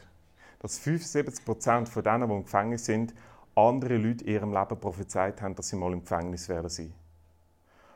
dass 0.58 0.78
75 0.78 1.44
Prozent 1.44 1.88
von 1.88 2.02
denen, 2.02 2.28
die 2.28 2.34
im 2.34 2.44
Gefängnis 2.44 2.84
sind, 2.84 3.14
andere 3.54 3.96
Leute 3.96 4.24
in 4.24 4.32
ihrem 4.32 4.52
Leben 4.52 4.78
prophezeit 4.78 5.40
haben, 5.40 5.54
dass 5.54 5.68
sie 5.68 5.76
mal 5.76 5.92
im 5.92 6.00
Gefängnis 6.00 6.48
werden 6.48 6.68
sein. 6.68 6.92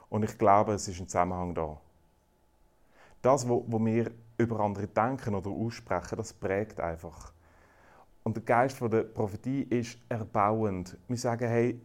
Und 0.09 0.25
ich 0.25 0.37
glaube, 0.39 0.73
es 0.73 0.89
ist 0.89 1.01
ein 1.01 1.09
Zusammenhang 1.09 1.55
da. 1.55 1.81
Das, 3.23 3.49
was 3.49 3.63
wir 3.69 4.11
über 4.39 4.61
andere 4.61 4.89
denken 4.89 5.35
oder 5.35 5.51
aussprechen, 5.51 6.17
das 6.17 6.33
prägt 6.33 6.81
einfach. 6.81 7.33
Und 8.23 8.37
der 8.37 8.43
Geist 8.43 8.81
der 8.81 9.03
Prophetie 9.03 9.63
ist 9.63 9.99
erbauend. 10.09 10.97
Wir 11.09 11.17
sagen, 11.17 11.49
hey, 11.49 11.81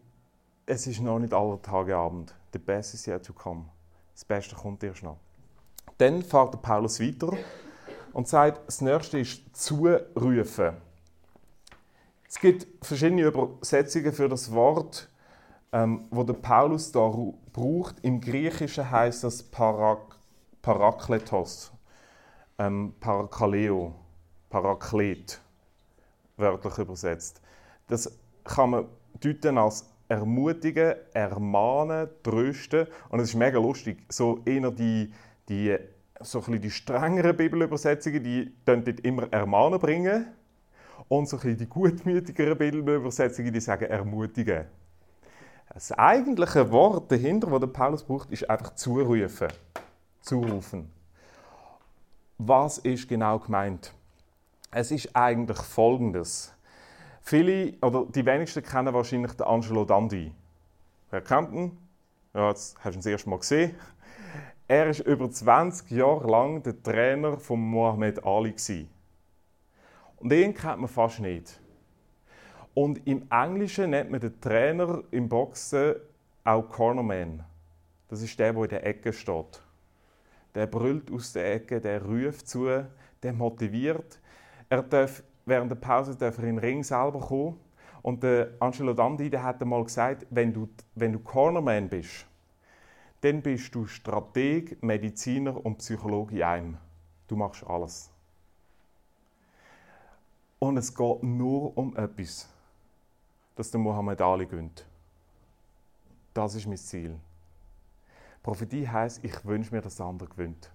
es 0.65 0.87
ist 0.87 1.01
noch 1.01 1.19
nicht 1.19 1.33
aller 1.33 1.61
Tage 1.61 1.95
Abend. 1.95 2.35
The 2.53 2.59
best 2.59 2.93
is 2.93 3.05
yet 3.05 3.25
to 3.25 3.33
come. 3.33 3.65
Das 4.13 4.25
Beste 4.25 4.55
kommt 4.55 4.83
erst 4.83 5.03
noch. 5.03 5.17
Dann 5.97 6.21
fährt 6.21 6.61
Paulus 6.61 6.99
weiter 6.99 7.31
und 8.13 8.27
sagt, 8.27 8.67
das 8.67 8.81
Nächste 8.81 9.19
ist 9.19 9.55
zurufen. 9.55 10.73
Es 12.27 12.39
gibt 12.39 12.67
verschiedene 12.85 13.23
Übersetzungen 13.23 14.11
für 14.11 14.27
das 14.27 14.51
Wort, 14.51 15.09
ähm, 15.71 16.07
wo 16.11 16.23
der 16.23 16.33
Paulus 16.33 16.91
da 16.91 17.09
braucht. 17.53 17.95
Im 18.01 18.19
Griechischen 18.19 18.89
heißt 18.89 19.23
das 19.23 19.41
Parak 19.43 20.15
Parakletos, 20.61 21.71
ähm, 22.57 22.93
Parakaleo, 22.99 23.93
Paraklet, 24.49 25.39
wörtlich 26.37 26.77
übersetzt. 26.79 27.39
Das 27.87 28.11
kann 28.43 28.71
man 28.71 28.85
deuten 29.23 29.59
als 29.59 29.85
ermutigen, 30.07 30.95
ermahnen, 31.13 32.09
trösten. 32.23 32.87
Und 33.09 33.19
es 33.19 33.29
ist 33.29 33.35
mega 33.35 33.59
lustig. 33.59 33.97
So 34.09 34.41
eher 34.45 34.71
die, 34.71 35.13
die, 35.49 35.77
so 36.21 36.39
die 36.41 36.71
strengeren 36.71 37.35
Bibelübersetzungen, 37.35 38.23
die 38.23 38.53
dort 38.65 38.99
immer 39.01 39.31
ermahnen 39.31 39.79
bringen. 39.79 40.27
Und 41.07 41.27
so 41.27 41.37
die 41.37 41.67
gutmütigeren 41.67 42.57
Bibelübersetzungen, 42.57 43.53
die 43.53 43.59
sagen 43.59 43.85
ermutigen. 43.85 44.65
Das 45.73 45.91
eigentliche 45.91 46.71
Wort 46.71 47.11
dahinter, 47.11 47.59
das 47.59 47.73
Paulus 47.73 48.03
braucht, 48.03 48.31
ist 48.31 48.49
einfach 48.49 48.75
zurufen 48.75 49.49
zurufen. 50.25 50.91
Was 52.37 52.79
ist 52.79 53.07
genau 53.07 53.39
gemeint? 53.39 53.93
Es 54.71 54.91
ist 54.91 55.15
eigentlich 55.15 55.57
Folgendes. 55.57 56.53
Viele, 57.21 57.73
oder 57.81 58.05
die 58.05 58.25
wenigsten 58.25 58.61
kennen 58.61 58.93
wahrscheinlich 58.93 59.33
den 59.33 59.45
Angelo 59.45 59.85
Dandi. 59.85 60.33
Wer 61.11 61.21
kennt 61.21 61.53
ihn? 61.53 61.77
Ja, 62.33 62.49
jetzt 62.49 62.75
hast 62.79 62.85
du 62.85 62.89
ihn 62.89 62.95
das 62.97 63.05
erste 63.05 63.29
Mal 63.29 63.39
gesehen. 63.39 63.75
Er 64.67 64.87
war 64.87 65.05
über 65.05 65.29
20 65.29 65.91
Jahre 65.91 66.29
lang 66.29 66.63
der 66.63 66.81
Trainer 66.81 67.37
von 67.37 67.59
Mohammed 67.59 68.23
Ali. 68.23 68.55
Und 70.17 70.33
ihn 70.33 70.53
kennt 70.53 70.79
man 70.79 70.87
fast 70.87 71.19
nicht. 71.19 71.59
Und 72.73 73.05
im 73.07 73.27
Englischen 73.29 73.91
nennt 73.91 74.11
man 74.11 74.19
den 74.19 74.39
Trainer 74.41 75.03
im 75.11 75.29
Boxen 75.29 75.95
auch 76.43 76.69
Cornerman. 76.69 77.43
Das 78.07 78.21
ist 78.21 78.37
der, 78.39 78.53
der 78.53 78.63
in 78.63 78.69
der 78.69 78.85
Ecke 78.85 79.13
steht 79.13 79.61
der 80.55 80.67
brüllt 80.67 81.11
aus 81.11 81.33
der 81.33 81.53
Ecke, 81.53 81.79
der 81.81 82.01
ruft 82.01 82.47
zu, 82.47 82.65
der 83.21 83.33
motiviert. 83.33 84.19
Er 84.69 84.81
darf, 84.81 85.21
während 85.45 85.69
der 85.69 85.75
Pause 85.75 86.15
darf 86.15 86.37
er 86.37 86.45
in 86.45 86.55
den 86.55 86.59
Ring 86.59 86.83
selber 86.83 87.19
kommen. 87.19 87.59
Und 88.01 88.23
der 88.23 88.51
Angelo 88.59 88.93
Dandi 88.93 89.29
der 89.29 89.43
hat 89.43 89.61
einmal 89.61 89.83
gesagt, 89.83 90.25
wenn 90.29 90.53
du, 90.53 90.69
wenn 90.95 91.11
du 91.11 91.19
Cornerman 91.19 91.89
bist, 91.89 92.25
dann 93.25 93.41
bist 93.41 93.73
du 93.73 93.87
Strateg, 93.87 94.83
Mediziner 94.83 95.65
und 95.65 95.79
Psychologe 95.79 96.35
in 96.35 96.43
einem. 96.43 96.77
Du 97.27 97.35
machst 97.35 97.63
alles. 97.63 98.11
Und 100.59 100.77
es 100.77 100.93
geht 100.93 101.23
nur 101.23 101.75
um 101.75 101.97
etwas, 101.97 102.47
dass 103.55 103.71
der 103.71 103.79
Mohammed 103.79 104.21
Ali 104.21 104.45
gönnt. 104.45 104.85
Das 106.35 106.53
ist 106.53 106.67
mein 106.67 106.77
Ziel. 106.77 107.15
Prophetie 108.43 108.87
heißt, 108.87 109.23
ich 109.23 109.43
wünsche 109.43 109.73
mir, 109.73 109.81
dass 109.81 109.95
der 109.95 110.05
andere 110.05 110.29
gewinnt. 110.29 110.71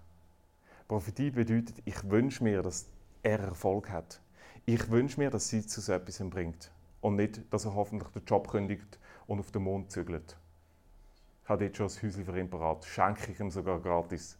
Prophetie 0.88 1.30
bedeutet, 1.30 1.80
ich 1.84 2.10
wünsche 2.10 2.42
mir, 2.42 2.62
dass 2.62 2.88
er 3.22 3.38
Erfolg 3.38 3.90
hat. 3.90 4.20
Ich 4.66 4.90
wünsche 4.90 5.20
mir, 5.20 5.30
dass 5.30 5.48
sie 5.48 5.64
zu 5.64 5.80
so 5.80 5.92
etwas 5.92 6.18
bringt. 6.28 6.72
Und 7.00 7.14
nicht, 7.14 7.42
dass 7.54 7.64
er 7.64 7.76
hoffentlich 7.76 8.10
den 8.10 8.24
Job 8.24 8.48
kündigt 8.48 8.98
und 9.28 9.38
auf 9.38 9.52
den 9.52 9.62
Mond 9.62 9.92
zügelt. 9.92 10.36
Habe 11.50 11.64
jetzt 11.64 11.78
schon 11.78 11.88
ein 11.88 12.02
Häuschen 12.02 12.24
für 12.24 12.38
ihn 12.38 12.48
parat. 12.48 12.84
Schenke 12.84 13.32
ich 13.32 13.40
ihm 13.40 13.50
sogar 13.50 13.80
gratis. 13.80 14.38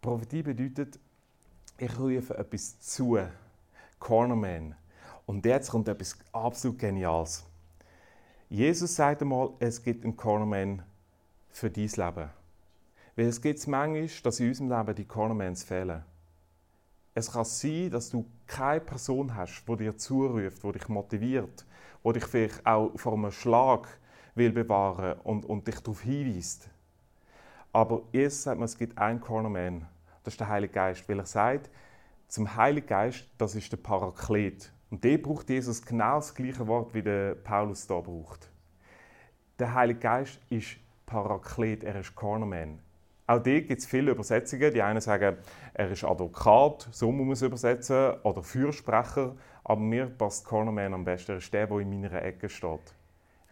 Prophetie 0.00 0.42
bedeutet, 0.42 0.98
ich 1.78 1.96
rufe 1.96 2.36
etwas 2.36 2.80
zu. 2.80 3.16
Cornerman. 4.00 4.74
Und 5.26 5.46
jetzt 5.46 5.70
kommt 5.70 5.86
etwas 5.86 6.18
absolut 6.32 6.80
Geniales. 6.80 7.44
Jesus 8.48 8.96
sagt 8.96 9.22
einmal, 9.22 9.50
es 9.60 9.80
gibt 9.80 10.02
einen 10.02 10.16
Cornerman 10.16 10.82
für 11.50 11.70
dein 11.70 11.84
Leben. 11.84 12.30
Weil 13.14 13.26
es 13.26 13.40
gibt 13.40 13.64
manchmal, 13.68 14.08
dass 14.24 14.40
in 14.40 14.48
unserem 14.48 14.68
Leben 14.70 14.94
die 14.96 15.04
Cornermans 15.04 15.62
fehlen. 15.62 16.02
Es 17.14 17.30
kann 17.30 17.44
sein, 17.44 17.92
dass 17.92 18.10
du 18.10 18.26
keine 18.48 18.80
Person 18.80 19.36
hast, 19.36 19.64
die 19.68 19.76
dir 19.76 19.96
zuruft, 19.96 20.64
die 20.64 20.72
dich 20.72 20.88
motiviert, 20.88 21.64
die 22.04 22.12
dich 22.12 22.24
vielleicht 22.24 22.66
auch 22.66 22.90
vor 22.96 23.12
einem 23.12 23.30
Schlag 23.30 24.00
will 24.36 24.52
bewahren 24.52 25.18
und, 25.24 25.44
und 25.44 25.66
dich 25.66 25.80
darauf 25.80 26.02
hinweist. 26.02 26.68
Aber 27.72 28.02
Jesus 28.12 28.44
sagt 28.44 28.58
mir, 28.58 28.64
es 28.64 28.78
gibt 28.78 28.96
einen 28.96 29.20
Cornerman. 29.20 29.86
Das 30.24 30.34
ist 30.34 30.40
der 30.40 30.48
Heilige 30.48 30.72
Geist. 30.72 31.08
Weil 31.08 31.18
er 31.18 31.26
sagt, 31.26 31.70
zum 32.28 32.56
Heiligen 32.56 32.86
Geist, 32.86 33.28
das 33.38 33.54
ist 33.54 33.70
der 33.70 33.76
Paraklet. 33.76 34.72
Und 34.90 35.04
der 35.04 35.18
braucht 35.18 35.50
Jesus 35.50 35.84
genau 35.84 36.16
das 36.16 36.34
gleiche 36.34 36.66
Wort, 36.66 36.94
wie 36.94 37.02
der 37.02 37.34
Paulus 37.34 37.86
da 37.86 38.00
braucht. 38.00 38.50
Der 39.58 39.74
Heilige 39.74 40.00
Geist 40.00 40.40
ist 40.50 40.76
Paraklet, 41.06 41.84
er 41.84 42.00
ist 42.00 42.14
Cornerman. 42.14 42.78
Auch 43.28 43.42
hier 43.42 43.62
gibt 43.62 43.80
es 43.80 43.86
viele 43.86 44.12
Übersetzungen. 44.12 44.72
Die 44.72 44.82
einen 44.82 45.00
sagen, 45.00 45.36
er 45.74 45.90
ist 45.90 46.04
Advokat, 46.04 46.88
so 46.92 47.10
muss 47.10 47.24
man 47.24 47.32
es 47.32 47.42
übersetzen, 47.42 48.14
oder 48.22 48.42
Fürsprecher. 48.42 49.34
Aber 49.64 49.80
mir 49.80 50.06
passt 50.06 50.44
Cornerman 50.44 50.94
am 50.94 51.04
besten. 51.04 51.32
Er 51.32 51.38
ist 51.38 51.52
der, 51.52 51.66
der 51.66 51.78
in 51.78 51.90
meiner 51.90 52.22
Ecke 52.22 52.48
steht. 52.48 52.95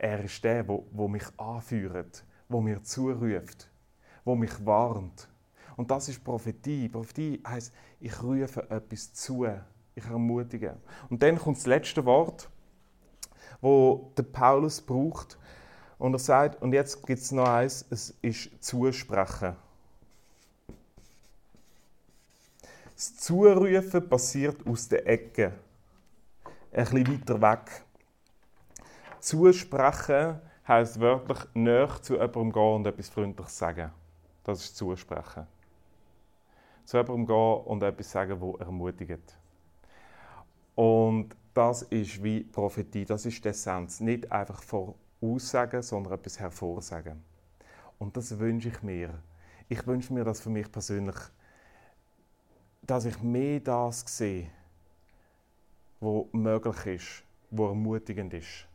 Er 0.04 0.22
ist 0.22 0.44
der, 0.44 0.64
der 0.64 1.08
mich 1.08 1.24
anführt, 1.38 2.26
der 2.50 2.60
mir 2.60 2.82
zuruft, 2.82 3.70
der 4.26 4.34
mich 4.34 4.66
warnt. 4.66 5.30
Und 5.76 5.90
das 5.90 6.10
ist 6.10 6.22
Prophetie. 6.22 6.90
Prophetie 6.90 7.42
heißt, 7.42 7.72
ich 8.00 8.22
rufe 8.22 8.68
etwas 8.68 9.14
zu, 9.14 9.46
ich 9.94 10.04
ermutige. 10.04 10.76
Und 11.08 11.22
dann 11.22 11.38
kommt 11.38 11.56
das 11.56 11.64
letzte 11.64 12.04
Wort, 12.04 12.50
wo 13.62 14.12
der 14.14 14.24
Paulus 14.24 14.78
braucht. 14.78 15.38
Und 15.96 16.12
er 16.12 16.18
sagt, 16.18 16.60
und 16.60 16.74
jetzt 16.74 17.06
gibt 17.06 17.22
es 17.22 17.32
noch 17.32 17.48
eins, 17.48 17.86
es 17.88 18.14
ist 18.20 18.62
Zusprechen. 18.62 19.56
Das 22.94 23.16
Zurufen 23.16 24.06
passiert 24.06 24.66
aus 24.66 24.86
der 24.86 25.08
Ecke, 25.08 25.54
ein 26.72 26.84
bisschen 26.84 27.08
weiter 27.08 27.40
weg. 27.40 27.84
Zusprechen 29.24 30.40
heisst 30.66 31.00
wörtlich 31.00 31.38
näher 31.54 31.90
zu 32.02 32.14
jemandem 32.14 32.52
gehen 32.52 32.74
und 32.74 32.86
etwas 32.86 33.08
Freundliches 33.08 33.58
sagen. 33.58 33.90
Das 34.44 34.62
ist 34.62 34.76
Zusprechen. 34.76 35.46
Zu 36.84 36.98
jemandem 36.98 37.26
gehen 37.26 37.60
und 37.64 37.82
etwas 37.82 38.10
sagen, 38.10 38.38
das 38.38 38.66
ermutigt. 38.66 39.38
Und 40.74 41.36
das 41.54 41.82
ist 41.82 42.22
wie 42.22 42.44
Prophetie, 42.44 43.04
das 43.04 43.26
ist 43.26 43.44
die 43.44 43.48
Essenz. 43.48 44.00
Nicht 44.00 44.30
einfach 44.30 44.62
voraussagen, 44.62 45.82
sondern 45.82 46.14
etwas 46.14 46.38
hervorsagen. 46.38 47.22
Und 47.98 48.16
das 48.16 48.38
wünsche 48.38 48.68
ich 48.68 48.82
mir. 48.82 49.10
Ich 49.68 49.86
wünsche 49.86 50.12
mir 50.12 50.24
das 50.24 50.40
für 50.40 50.50
mich 50.50 50.70
persönlich 50.70 51.16
dass 52.86 53.06
ich 53.06 53.20
mehr 53.22 53.60
das 53.60 54.04
sehe, 54.06 54.50
was 56.00 56.26
möglich 56.32 56.86
ist, 56.86 57.24
was 57.50 57.68
ermutigend 57.68 58.34
ist, 58.34 58.66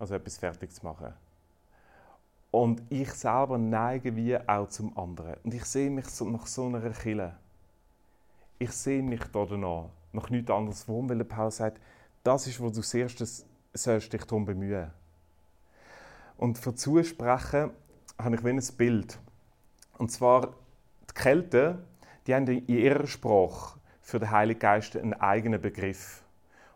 als 0.00 0.10
etwas 0.10 0.38
fertig 0.38 0.72
zu 0.72 0.84
machen. 0.84 1.12
Und 2.50 2.82
ich 2.88 3.12
selber 3.12 3.58
neige 3.58 4.16
wie 4.16 4.36
auch 4.36 4.68
zum 4.68 4.96
anderen. 4.98 5.36
Und 5.44 5.54
ich 5.54 5.64
sehe 5.64 5.88
mich 5.88 6.06
so, 6.06 6.24
nach 6.24 6.46
so 6.48 6.66
einer 6.66 6.90
Kille. 6.90 7.36
Ich 8.58 8.72
sehe 8.72 9.02
mich 9.02 9.22
da 9.32 9.44
danach, 9.44 9.90
nach 10.12 10.28
nichts 10.30 10.50
anderes. 10.50 10.88
Warum? 10.88 11.08
Weil 11.08 11.24
Paul 11.24 11.52
sagt, 11.52 11.80
das 12.24 12.48
ist, 12.48 12.60
wo 12.60 12.68
du 12.70 12.78
als 12.78 12.92
erstes 12.92 13.46
dich 14.10 14.24
darum 14.24 14.44
bemühen. 14.44 14.90
Und 16.36 16.58
für 16.58 16.74
Zusprechen 16.74 17.70
habe 18.18 18.34
ich 18.34 18.44
wie 18.44 18.50
ein 18.50 18.62
Bild. 18.76 19.18
Und 19.98 20.10
zwar 20.10 20.54
die 21.08 21.14
Kälte 21.14 21.78
die 22.26 22.34
haben 22.34 22.46
in 22.46 22.66
ihrer 22.68 23.06
Sprache 23.06 23.78
für 24.02 24.18
den 24.18 24.30
Heiligen 24.30 24.60
Geist 24.60 24.96
einen 24.96 25.14
eigenen 25.14 25.60
Begriff. 25.60 26.22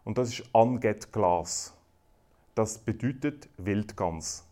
Und 0.05 0.19
das 0.19 0.31
ist 0.31 0.45
Anget 0.53 1.13
Glas. 1.13 1.74
Das 2.55 2.79
bedeutet 2.79 3.49
Wildgans. 3.57 4.45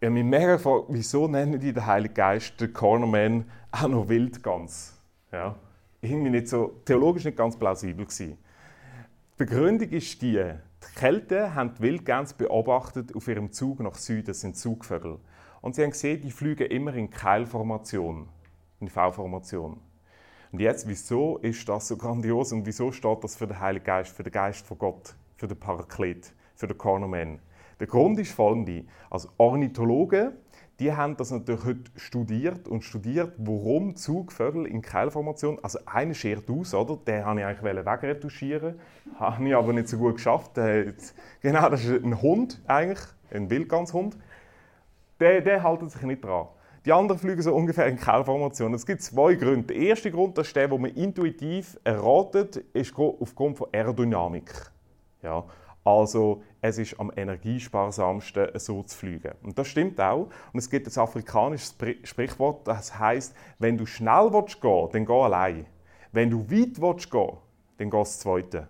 Ich 0.00 0.06
habe 0.06 0.12
mich 0.12 0.24
mega 0.24 0.56
gefragt, 0.56 0.84
wieso 0.88 1.26
nennen 1.26 1.58
die 1.58 1.72
den 1.72 1.86
Heiligen 1.86 2.12
Geist, 2.12 2.60
den 2.60 2.74
Cornerman, 2.74 3.50
auch 3.72 3.88
noch 3.88 4.08
Wildgans? 4.10 4.92
Ja. 5.32 5.56
Irgendwie 6.02 6.28
nicht 6.28 6.48
so, 6.48 6.78
theologisch 6.84 7.24
nicht 7.24 7.38
ganz 7.38 7.56
plausibel 7.56 8.04
gewesen. 8.04 8.36
Die 9.32 9.44
Begründung 9.44 9.88
ist 9.88 10.20
die, 10.20 10.34
die 10.34 10.94
Kelten 10.94 11.54
haben 11.54 11.72
die 11.74 11.80
Wildgans 11.80 12.34
beobachtet 12.34 13.16
auf 13.16 13.26
ihrem 13.28 13.50
Zug 13.50 13.80
nach 13.80 13.94
Süden, 13.94 14.26
das 14.26 14.42
sind 14.42 14.58
Zugvögel. 14.58 15.18
Und 15.62 15.74
sie 15.74 15.82
haben 15.82 15.92
gesehen, 15.92 16.20
die 16.20 16.30
fliegen 16.30 16.66
immer 16.66 16.92
in 16.92 17.08
Keilformation, 17.08 18.28
in 18.80 18.88
V-Formation. 18.90 19.80
Und 20.52 20.60
jetzt, 20.60 20.86
wieso 20.86 21.38
ist 21.38 21.66
das 21.66 21.88
so 21.88 21.96
grandios 21.96 22.52
und 22.52 22.66
wieso 22.66 22.92
steht 22.92 23.24
das 23.24 23.36
für 23.36 23.46
den 23.46 23.58
Heiligen 23.58 23.86
Geist, 23.86 24.14
für 24.14 24.22
den 24.22 24.32
Geist 24.32 24.66
von 24.66 24.78
Gott, 24.78 25.14
für 25.36 25.48
den 25.48 25.58
Paraklet, 25.58 26.34
für 26.56 26.66
den 26.66 26.76
Cornerman? 26.76 27.38
Der 27.78 27.86
Grund 27.86 28.18
ist 28.18 28.32
folgender. 28.32 28.82
Als 29.10 29.28
Ornithologen, 29.36 30.32
die 30.80 30.92
haben 30.92 31.16
das 31.16 31.30
natürlich 31.30 31.64
heute 31.64 31.90
studiert 31.96 32.68
und 32.68 32.82
studiert, 32.82 33.32
warum 33.38 33.96
Zugvögel 33.96 34.66
in 34.66 34.82
Keilformation, 34.82 35.58
also 35.62 35.78
einer 35.86 36.14
schert 36.14 36.50
aus, 36.50 36.74
oder? 36.74 36.96
Den 36.96 37.24
wollte 37.24 37.40
ich 37.40 37.46
eigentlich 37.46 37.86
wegretuschieren, 37.86 38.78
habe 39.18 39.48
ich 39.48 39.54
aber 39.54 39.72
nicht 39.72 39.88
so 39.88 39.96
gut 39.96 40.16
geschafft. 40.16 40.52
Genau, 41.40 41.68
das 41.68 41.84
ist 41.84 42.04
ein 42.04 42.20
Hund 42.20 42.60
eigentlich, 42.66 43.00
ein 43.30 43.48
Wildganshund. 43.48 44.18
Der, 45.18 45.40
der 45.40 45.62
hält 45.62 45.90
sich 45.90 46.02
nicht 46.02 46.24
dran. 46.24 46.48
Die 46.84 46.92
anderen 46.92 47.18
fliegen 47.18 47.42
so 47.42 47.54
ungefähr 47.54 47.86
in 47.86 47.96
Keilformation. 47.96 48.72
Es 48.74 48.86
gibt 48.86 49.02
zwei 49.02 49.34
Gründe. 49.34 49.74
Der 49.74 49.76
erste 49.76 50.10
Grund, 50.10 50.38
das 50.38 50.48
ist 50.48 50.56
der, 50.56 50.68
den 50.68 50.80
man 50.80 50.90
intuitiv 50.92 51.78
erratet, 51.84 52.56
ist 52.74 52.94
aufgrund 52.96 53.56
von 53.56 53.68
Aerodynamik. 53.72 54.52
Ja, 55.22 55.44
also 55.86 56.42
es 56.60 56.78
ist 56.78 56.98
am 56.98 57.12
energiesparsamsten, 57.14 58.48
so 58.58 58.82
zu 58.82 58.98
fliegen. 58.98 59.32
Und 59.44 59.56
das 59.56 59.68
stimmt 59.68 60.00
auch. 60.00 60.28
Und 60.52 60.58
es 60.58 60.68
gibt 60.68 60.88
ein 60.88 61.00
afrikanisches 61.00 61.76
Sprichwort, 62.02 62.66
das 62.66 62.98
heißt, 62.98 63.36
wenn 63.60 63.78
du 63.78 63.86
schnell 63.86 64.32
willst 64.32 64.60
gehen, 64.60 64.88
dann 64.92 65.06
geh 65.06 65.12
allein. 65.12 65.66
Wenn 66.10 66.28
du 66.28 66.40
weit 66.50 66.80
willst 66.80 67.08
gehen, 67.08 67.36
dann 67.78 67.90
geh 67.90 67.98
das 67.98 68.18
Zweite. 68.18 68.68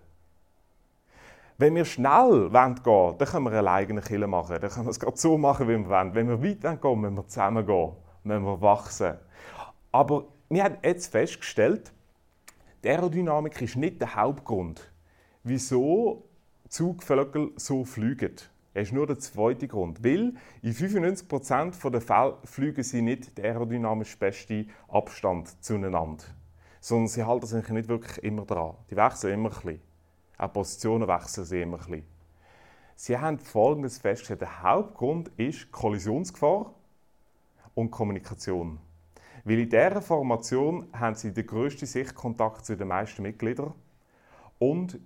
Wenn 1.57 1.73
wir 1.73 1.85
schnell 1.85 2.51
gehen 2.51 2.85
wollen, 2.85 3.17
dann 3.17 3.27
können 3.27 3.45
wir 3.45 3.51
eine 3.57 3.71
eigene 3.71 4.01
Kille 4.01 4.27
machen. 4.27 4.59
Dann 4.61 4.69
können 4.69 4.85
wir 4.85 4.91
es 4.91 4.99
gerade 4.99 5.17
so 5.17 5.39
machen, 5.39 5.67
wie 5.67 5.75
wir 5.75 5.89
wollen. 5.89 6.13
Wenn 6.13 6.29
wir 6.29 6.43
weit 6.43 6.81
gehen 6.81 7.01
müssen 7.01 7.15
wir 7.15 7.27
zusammen 7.27 7.65
gehen 7.65 7.93
müssen 8.25 8.45
wir 8.45 8.61
wachsen. 8.61 9.15
Aber 9.91 10.25
wir 10.49 10.63
haben 10.63 10.77
jetzt 10.83 11.11
festgestellt, 11.11 11.91
die 12.83 12.89
Aerodynamik 12.89 13.59
ist 13.59 13.75
nicht 13.75 13.99
der 14.01 14.15
Hauptgrund, 14.15 14.91
wieso 15.43 16.26
Zugvögel 16.69 17.51
so 17.55 17.85
fliegen. 17.85 18.35
Er 18.73 18.83
ist 18.83 18.93
nur 18.93 19.07
der 19.07 19.19
zweite 19.19 19.67
Grund. 19.67 20.03
Weil 20.03 20.33
in 20.61 20.73
95% 20.73 21.89
der 21.89 22.01
Fälle 22.01 22.37
fliegen 22.43 22.83
sie 22.83 23.01
nicht 23.01 23.37
den 23.37 23.45
aerodynamisch 23.45 24.17
besten 24.19 24.69
Abstand 24.87 25.63
zueinander. 25.63 26.25
Sondern 26.79 27.07
sie 27.07 27.23
halten 27.23 27.47
sich 27.47 27.67
nicht 27.69 27.89
wirklich 27.89 28.23
immer 28.23 28.45
dran. 28.45 28.75
Die 28.91 28.95
wechseln 28.95 29.33
immer 29.33 29.49
ein 29.49 29.55
bisschen. 29.55 29.81
Auch 30.37 30.53
Positionen 30.53 31.07
wechseln 31.07 31.45
sie 31.45 31.61
immer 31.61 31.77
ein 31.77 31.85
bisschen. 31.85 32.05
Sie 32.95 33.17
haben 33.17 33.39
Folgendes 33.39 33.97
festgestellt. 33.97 34.41
Der 34.41 34.61
Hauptgrund 34.61 35.31
ist 35.37 35.71
Kollisionsgefahr 35.71 36.73
und 37.73 37.91
Kommunikation. 37.91 38.79
Weil 39.43 39.59
in 39.59 39.69
dieser 39.69 40.01
Formation 40.01 40.87
haben 40.93 41.15
sie 41.15 41.33
den 41.33 41.45
grössten 41.45 41.85
Sichtkontakt 41.85 42.65
zu 42.65 42.75
den 42.75 42.89
meisten 42.89 43.21
Mitgliedern 43.21 43.73
und 44.59 44.99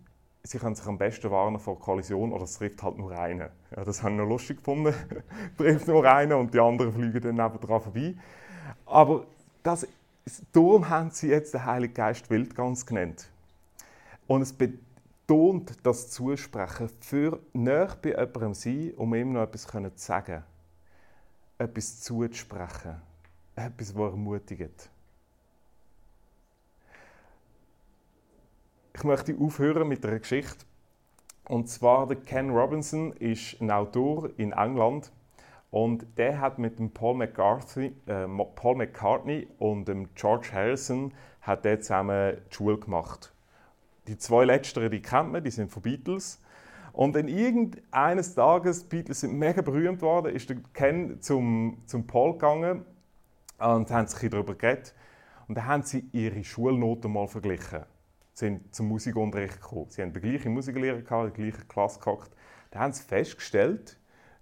sie 0.43 0.57
können 0.57 0.75
sich 0.75 0.85
am 0.85 0.97
besten 0.97 1.29
warnen 1.29 1.59
vor 1.59 1.79
Kollision 1.79 2.33
oder 2.33 2.43
es 2.43 2.55
trifft 2.55 2.81
halt 2.83 2.97
nur 2.97 3.11
einen. 3.11 3.49
Ja, 3.75 3.83
das 3.83 4.01
habe 4.01 4.13
ich 4.13 4.17
noch 4.17 4.27
lustig 4.27 4.57
gefunden. 4.57 4.93
trifft 5.57 5.87
nur 5.87 6.05
einen 6.05 6.33
und 6.33 6.53
die 6.53 6.59
anderen 6.59 6.93
fliegen 6.93 7.21
dann 7.21 7.35
nebenan 7.35 7.81
vorbei. 7.81 8.15
Aber 8.85 9.25
das, 9.63 9.87
darum 10.51 10.89
haben 10.89 11.11
sie 11.11 11.29
jetzt 11.29 11.53
den 11.53 11.65
Heiligen 11.65 11.93
Geist 11.93 12.29
Wildgans 12.29 12.85
genannt. 12.85 13.29
Und 14.27 14.41
es 14.41 14.53
betont 14.53 15.73
das 15.83 16.09
Zusprechen 16.09 16.89
für 16.99 17.39
näher 17.53 17.95
bei 18.01 18.09
jemandem 18.09 18.53
sein, 18.53 18.93
um 18.97 19.13
ihm 19.13 19.33
noch 19.33 19.43
etwas 19.43 19.67
zu 19.67 19.91
sagen. 19.95 20.43
Etwas 21.57 21.99
zuzusprechen. 22.01 22.95
Etwas, 23.55 23.93
das 23.93 23.95
ermutigt. 23.95 24.89
Ich 28.93 29.05
möchte 29.05 29.35
aufhören 29.39 29.87
mit 29.87 30.05
einer 30.05 30.19
Geschichte. 30.19 30.65
Und 31.45 31.69
zwar 31.69 32.07
der 32.07 32.17
Ken 32.17 32.49
Robinson 32.49 33.13
ist 33.13 33.59
ein 33.61 33.71
Autor 33.71 34.29
in 34.37 34.51
England 34.51 35.11
und 35.71 36.05
der 36.17 36.39
hat 36.39 36.59
mit 36.59 36.77
dem 36.77 36.91
Paul 36.91 37.15
McCarthy, 37.15 37.95
äh, 38.05 38.27
Paul 38.55 38.75
McCartney 38.75 39.47
und 39.59 39.87
dem 39.87 40.13
George 40.13 40.49
Harrison 40.51 41.13
hat 41.41 41.63
der 41.63 41.79
zusammen 41.79 42.37
die 42.51 42.55
Schule 42.55 42.77
gemacht. 42.77 43.33
Die 44.07 44.17
zwei 44.17 44.43
letzteren, 44.43 44.91
die 44.91 45.01
kennt 45.01 45.31
man, 45.31 45.43
die 45.43 45.51
sind 45.51 45.71
von 45.71 45.81
Beatles. 45.81 46.41
Und 46.91 47.15
dann 47.15 47.29
irgendeines 47.29 48.35
Tages, 48.35 48.83
die 48.83 48.97
Beatles 48.97 49.21
sind 49.21 49.33
mega 49.33 49.61
berühmt 49.61 50.01
worden, 50.01 50.35
ist 50.35 50.49
der 50.49 50.57
Ken 50.73 51.21
zum, 51.21 51.77
zum 51.85 52.05
Paul 52.05 52.33
gegangen 52.33 52.85
und 53.57 53.89
haben 53.89 54.07
sich 54.07 54.29
darüber 54.29 54.53
geredet. 54.53 54.93
Und 55.47 55.55
dann 55.55 55.65
haben 55.65 55.83
sie 55.83 56.09
ihre 56.11 56.43
Schulnoten 56.43 57.11
mal 57.11 57.27
verglichen 57.27 57.85
sind 58.41 58.73
zum 58.73 58.87
Musikunterricht 58.87 59.61
gekommen. 59.61 59.85
Sie 59.89 60.01
haben 60.01 60.11
den 60.13 60.21
gleichen 60.21 60.51
Musiklehrer 60.51 61.01
gehabt, 61.01 61.37
die 61.37 61.43
gleiche 61.43 61.65
Klasse 61.67 61.99
gehabt. 61.99 62.31
Da 62.71 62.79
haben 62.79 62.91
sie 62.91 63.03
festgestellt, 63.03 63.97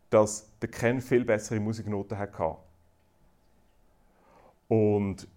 dass 0.09 0.49
der 0.59 0.69
Ken 0.69 1.01
viel 1.01 1.25
bessere 1.25 1.59
Musiknoten 1.59 2.17
hatte. 2.17 2.55
Und 4.69 5.27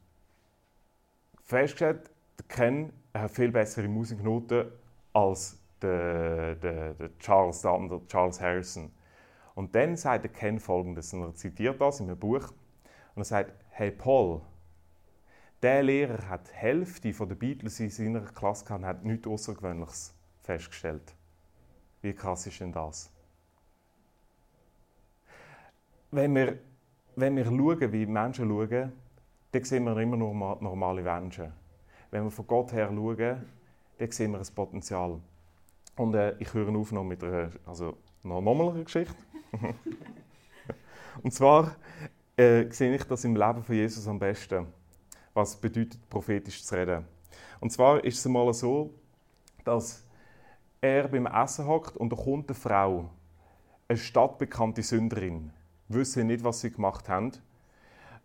festgestellt, 1.42 2.11
der 2.38 2.46
Ken 2.46 2.92
hat 3.12 3.33
viel 3.33 3.51
bessere 3.51 3.88
Musiknoten 3.88 4.70
als 5.12 5.59
der, 5.81 6.55
der, 6.55 6.94
der 6.94 7.18
Charles, 7.18 7.62
der 7.62 7.72
andere 7.72 8.07
Charles 8.07 8.40
Harrison. 8.40 8.92
Und 9.55 9.75
dann 9.75 9.96
sagt 9.96 10.25
der 10.25 10.33
Ken 10.33 10.61
folgendes, 10.61 11.12
und 11.12 11.22
er 11.22 11.35
zitiert 11.35 11.81
das 11.81 12.01
in 12.01 12.07
einem 12.07 12.18
Buch, 12.18 12.53
und 13.14 13.22
er 13.22 13.25
sagt, 13.25 13.53
hey 13.70 13.90
Paul, 13.90 14.40
der 15.62 15.83
Lehrer 15.83 16.29
hat 16.29 16.48
die 16.51 16.55
Hälfte 16.55 17.12
der 17.12 17.35
Beatles 17.35 17.79
in 17.79 17.90
seiner 17.90 18.20
Klasse 18.20 18.64
gehabt 18.64 18.83
und 18.83 18.87
hat 18.87 19.05
nichts 19.05 19.29
Außergewöhnliches 19.29 20.14
festgestellt. 20.42 21.14
Wie 22.01 22.12
krass 22.12 22.46
ist 22.46 22.61
denn 22.61 22.72
das? 22.72 23.11
Wenn 26.11 26.35
wir, 26.35 26.59
wenn 27.14 27.37
wir 27.37 27.44
schauen, 27.44 27.92
wie 27.92 28.07
Menschen 28.07 28.48
schauen, 28.48 28.92
dann 29.53 29.64
sehen 29.64 29.85
wir 29.85 29.96
immer 29.98 30.16
nur 30.16 30.35
normale 30.61 31.03
Menschen. 31.03 31.53
Wenn 32.11 32.25
wir 32.25 32.31
von 32.31 32.46
Gott 32.46 32.72
her 32.72 32.90
schauen, 32.92 33.46
dann 33.98 34.11
sehen 34.11 34.33
wir 34.33 34.40
ein 34.40 34.55
Potenzial. 34.55 35.20
Und 35.96 36.14
äh, 36.14 36.35
ich 36.38 36.53
höre 36.53 36.75
auf 36.75 36.90
noch 36.90 37.05
mit 37.05 37.22
einer, 37.22 37.51
also 37.66 37.96
nochmal 38.25 38.83
Geschichte. 38.83 39.14
und 41.22 41.33
zwar 41.33 41.77
äh, 42.37 42.68
sehe 42.70 42.94
ich 42.94 43.05
das 43.05 43.25
im 43.25 43.37
Leben 43.37 43.62
von 43.62 43.75
Jesus 43.75 44.09
am 44.09 44.18
besten 44.18 44.66
was 45.35 45.57
bedeutet, 45.57 45.99
prophetisch 46.09 46.64
zu 46.64 46.75
reden. 46.75 47.05
Und 47.61 47.71
zwar 47.71 48.03
ist 48.05 48.18
es 48.18 48.25
mal 48.27 48.53
so, 48.53 48.90
dass 49.64 50.05
er 50.81 51.09
beim 51.09 51.27
Essen 51.27 51.66
hockt 51.66 51.97
und 51.97 52.11
da 52.11 52.16
kommt 52.16 52.49
eine 52.49 52.59
Frau, 52.59 53.11
eine 53.88 53.99
stadtbekannte 53.99 54.83
Sünderin, 54.83 55.51
wissen 55.88 56.27
nicht, 56.27 56.42
was 56.42 56.61
sie 56.61 56.73
gemacht 56.73 57.09
haben. 57.09 57.33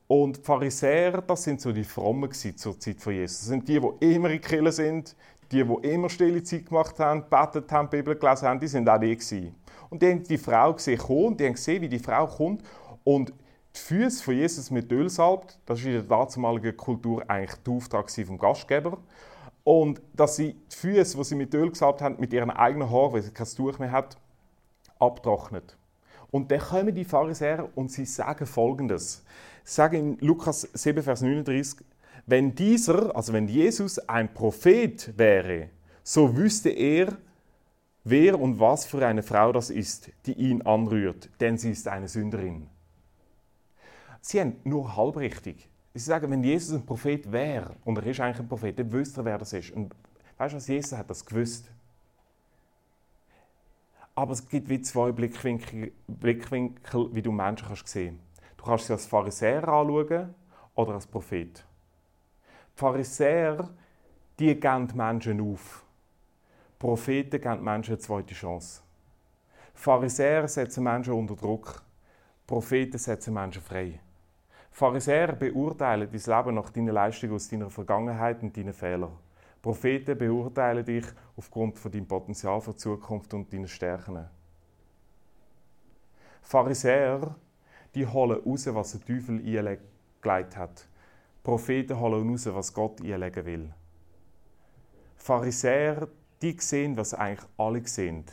Und 0.07 0.37
die 0.37 0.41
Pharisäer, 0.41 1.21
das 1.21 1.43
sind 1.43 1.61
so 1.61 1.71
die 1.71 1.83
Frommen 1.83 2.31
zur 2.31 2.79
Zeit 2.79 3.01
von 3.01 3.13
Jesus. 3.13 3.39
Das 3.39 3.47
sind 3.49 3.67
die, 3.67 3.79
die 3.79 4.15
immer 4.15 4.29
in 4.29 4.41
Kirche 4.41 4.71
sind, 4.71 5.15
die, 5.51 5.63
die 5.63 5.87
immer 5.87 6.09
stille 6.09 6.41
Zeit 6.43 6.65
gemacht 6.65 6.97
haben, 6.99 7.25
betet 7.29 7.71
haben, 7.71 7.89
Bibel 7.89 8.15
gelesen 8.15 8.47
haben, 8.47 8.59
die 8.59 8.67
sind 8.67 8.89
auch 8.89 8.99
die 8.99 9.15
gewesen. 9.15 9.55
Und 9.89 10.01
die 10.01 10.09
haben 10.09 10.23
die 10.23 10.37
Frau 10.37 10.73
gesehen 10.73 10.97
kommen, 10.97 11.37
die 11.37 11.45
haben 11.45 11.53
gesehen, 11.53 11.81
wie 11.81 11.89
die 11.89 11.99
Frau 11.99 12.25
kommt 12.25 12.63
und 13.03 13.33
die 13.77 13.95
Füße 13.95 14.23
von 14.23 14.35
Jesus 14.35 14.71
mit 14.71 14.91
Öl 14.91 15.09
salbt. 15.09 15.59
Das 15.65 15.83
war 15.83 15.91
in 15.91 16.07
der 16.07 16.25
damaligen 16.25 16.75
Kultur 16.75 17.23
eigentlich 17.29 17.59
der 17.63 17.73
Auftrag 17.73 18.09
vom 18.09 18.37
Gastgeber. 18.37 18.97
Und 19.63 20.01
dass 20.15 20.37
sie 20.37 20.53
die 20.71 20.75
Füße, 20.75 21.17
die 21.17 21.23
sie 21.23 21.35
mit 21.35 21.53
Öl 21.53 21.69
gesalbt 21.69 22.01
haben, 22.01 22.19
mit 22.19 22.33
ihren 22.33 22.49
eigenen 22.49 22.89
Haaren, 22.89 23.13
weil 23.13 23.21
sie 23.21 23.31
kein 23.31 23.47
Tuch 23.47 23.79
mehr 23.79 23.91
hat, 23.91 24.17
abtrocknet. 24.99 25.77
Und 26.31 26.51
dann 26.51 26.59
kommen 26.59 26.93
die 26.93 27.05
Pharisäer 27.05 27.69
und 27.75 27.91
sie 27.91 28.05
sagen 28.05 28.45
folgendes. 28.45 29.23
Sie 29.63 29.75
sagen 29.75 29.95
in 29.95 30.17
Lukas 30.25 30.61
7, 30.61 31.03
Vers 31.03 31.21
39, 31.21 31.85
wenn 32.25 32.55
dieser, 32.55 33.15
also 33.15 33.33
wenn 33.33 33.47
Jesus 33.47 33.99
ein 33.99 34.33
Prophet 34.33 35.17
wäre, 35.17 35.69
so 36.03 36.35
wüsste 36.35 36.69
er, 36.69 37.17
wer 38.03 38.39
und 38.39 38.59
was 38.59 38.85
für 38.85 39.05
eine 39.05 39.23
Frau 39.23 39.51
das 39.51 39.69
ist, 39.69 40.09
die 40.25 40.33
ihn 40.33 40.61
anrührt, 40.61 41.29
denn 41.39 41.57
sie 41.57 41.71
ist 41.71 41.87
eine 41.87 42.07
Sünderin. 42.07 42.67
Sie 44.21 44.39
haben 44.39 44.57
nur 44.63 44.95
halb 44.95 45.17
richtig. 45.17 45.69
Sie 45.93 46.03
sagen, 46.03 46.29
wenn 46.29 46.43
Jesus 46.43 46.75
ein 46.75 46.85
Prophet 46.85 47.31
wäre, 47.31 47.75
und 47.83 47.97
er 47.97 48.05
ist 48.05 48.19
eigentlich 48.19 48.39
ein 48.39 48.47
Prophet, 48.47 48.77
dann 48.77 48.91
wüsste 48.91 49.21
er, 49.21 49.25
wer 49.25 49.37
das 49.37 49.53
ist. 49.53 49.71
Und 49.71 49.95
weißt 50.37 50.53
du 50.53 50.57
was, 50.57 50.67
Jesus 50.67 50.97
hat 50.97 51.09
das 51.09 51.25
gewusst. 51.25 51.71
Aber 54.13 54.33
es 54.33 54.47
gibt 54.47 54.69
wie 54.69 54.81
zwei 54.81 55.11
Blickwinkel, 55.11 55.91
Blickwinkel 56.07 57.13
wie 57.13 57.21
du 57.21 57.31
Menschen 57.31 57.67
kannst 57.67 57.87
sehen 57.87 58.19
Du 58.57 58.65
kannst 58.65 58.87
sie 58.87 58.93
als 58.93 59.05
Pharisäer 59.05 59.67
anschauen 59.67 60.33
oder 60.73 60.93
als 60.93 61.05
Prophet. 61.05 61.63
Die 62.75 62.79
Pharisäer, 62.79 63.69
die 64.39 64.59
geben 64.59 64.91
Menschen 64.95 65.39
auf. 65.39 65.85
Propheten 66.79 67.39
geben 67.41 67.63
Menschen 67.63 67.93
eine 67.93 67.99
zweite 67.99 68.33
Chance. 68.33 68.81
Pharisäer 69.73 70.47
setzen 70.47 70.83
Menschen 70.83 71.13
unter 71.13 71.35
Druck. 71.35 71.83
Propheten 72.45 72.97
setzen 72.97 73.33
Menschen 73.33 73.61
frei. 73.61 73.99
Pharisäer 74.77 75.33
beurteilen 75.33 76.07
dein 76.11 76.37
Leben 76.37 76.53
nach 76.53 76.69
deinen 76.69 76.93
Leistungen 76.93 77.33
aus 77.33 77.49
deiner 77.49 77.71
Vergangenheit 77.71 78.43
und 78.43 78.55
deinen 78.55 78.73
Fehlern. 78.73 79.17
Propheten 79.59 80.15
beurteilen 80.15 80.85
dich 80.85 81.05
aufgrund 81.35 81.79
von 81.79 81.91
deinem 81.91 82.05
Potenzial 82.05 82.61
für 82.61 82.73
die 82.73 82.77
Zukunft 82.77 83.33
und 83.33 83.51
deinen 83.51 83.67
Stärken. 83.67 84.27
Pharisäer, 86.43 87.35
die 87.95 88.05
holen 88.05 88.39
raus, 88.45 88.67
was 88.71 88.91
der 88.91 89.01
Teufel 89.01 89.39
eingelegt 89.39 90.55
hat. 90.55 90.87
Propheten 91.41 91.99
holen 91.99 92.29
raus, 92.29 92.45
was 92.45 92.71
Gott 92.71 93.01
einlegen 93.01 93.45
will. 93.47 93.73
Pharisäer, 95.15 96.07
die 96.39 96.55
sehen, 96.59 96.95
was 96.95 97.15
eigentlich 97.15 97.49
alle 97.57 97.87
sehen. 97.87 98.25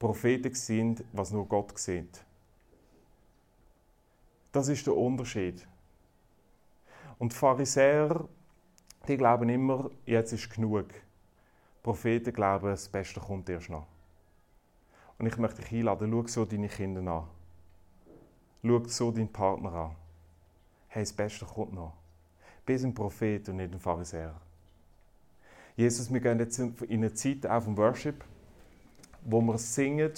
Propheten 0.00 0.52
sehen, 0.52 0.96
was 1.12 1.30
nur 1.30 1.46
Gott 1.46 1.78
sieht. 1.78 2.25
Das 4.52 4.68
ist 4.68 4.86
der 4.86 4.96
Unterschied. 4.96 5.66
Und 7.18 7.32
die 7.32 7.36
Pharisäer, 7.36 8.28
die 9.08 9.16
glauben 9.16 9.48
immer, 9.48 9.90
jetzt 10.04 10.32
ist 10.32 10.50
genug. 10.50 10.88
Die 10.88 11.82
Propheten 11.82 12.32
glauben, 12.32 12.66
das 12.66 12.88
Beste 12.88 13.20
kommt 13.20 13.48
erst 13.48 13.70
noch. 13.70 13.86
Und 15.18 15.26
ich 15.26 15.36
möchte 15.38 15.62
dich 15.62 15.72
einladen, 15.72 16.10
schau 16.10 16.26
so 16.26 16.44
deine 16.44 16.68
Kinder 16.68 17.00
an. 17.10 17.24
Schau 18.62 18.84
so 18.84 19.10
deinen 19.10 19.32
Partner 19.32 19.72
an. 19.72 19.96
Hey, 20.88 21.02
das 21.02 21.12
Beste 21.12 21.44
kommt 21.44 21.72
noch. 21.72 21.94
Bist 22.64 22.84
ein 22.84 22.92
Prophet 22.94 23.48
und 23.48 23.56
nicht 23.56 23.72
ein 23.72 23.80
Pharisäer. 23.80 24.34
Jesus, 25.76 26.12
wir 26.12 26.20
gehen 26.20 26.38
jetzt 26.38 26.58
in 26.58 26.74
eine 26.90 27.12
Zeit 27.12 27.46
auf 27.46 27.64
dem 27.64 27.76
Worship, 27.76 28.24
wo 29.22 29.40
wir 29.40 29.58
singen, 29.58 30.12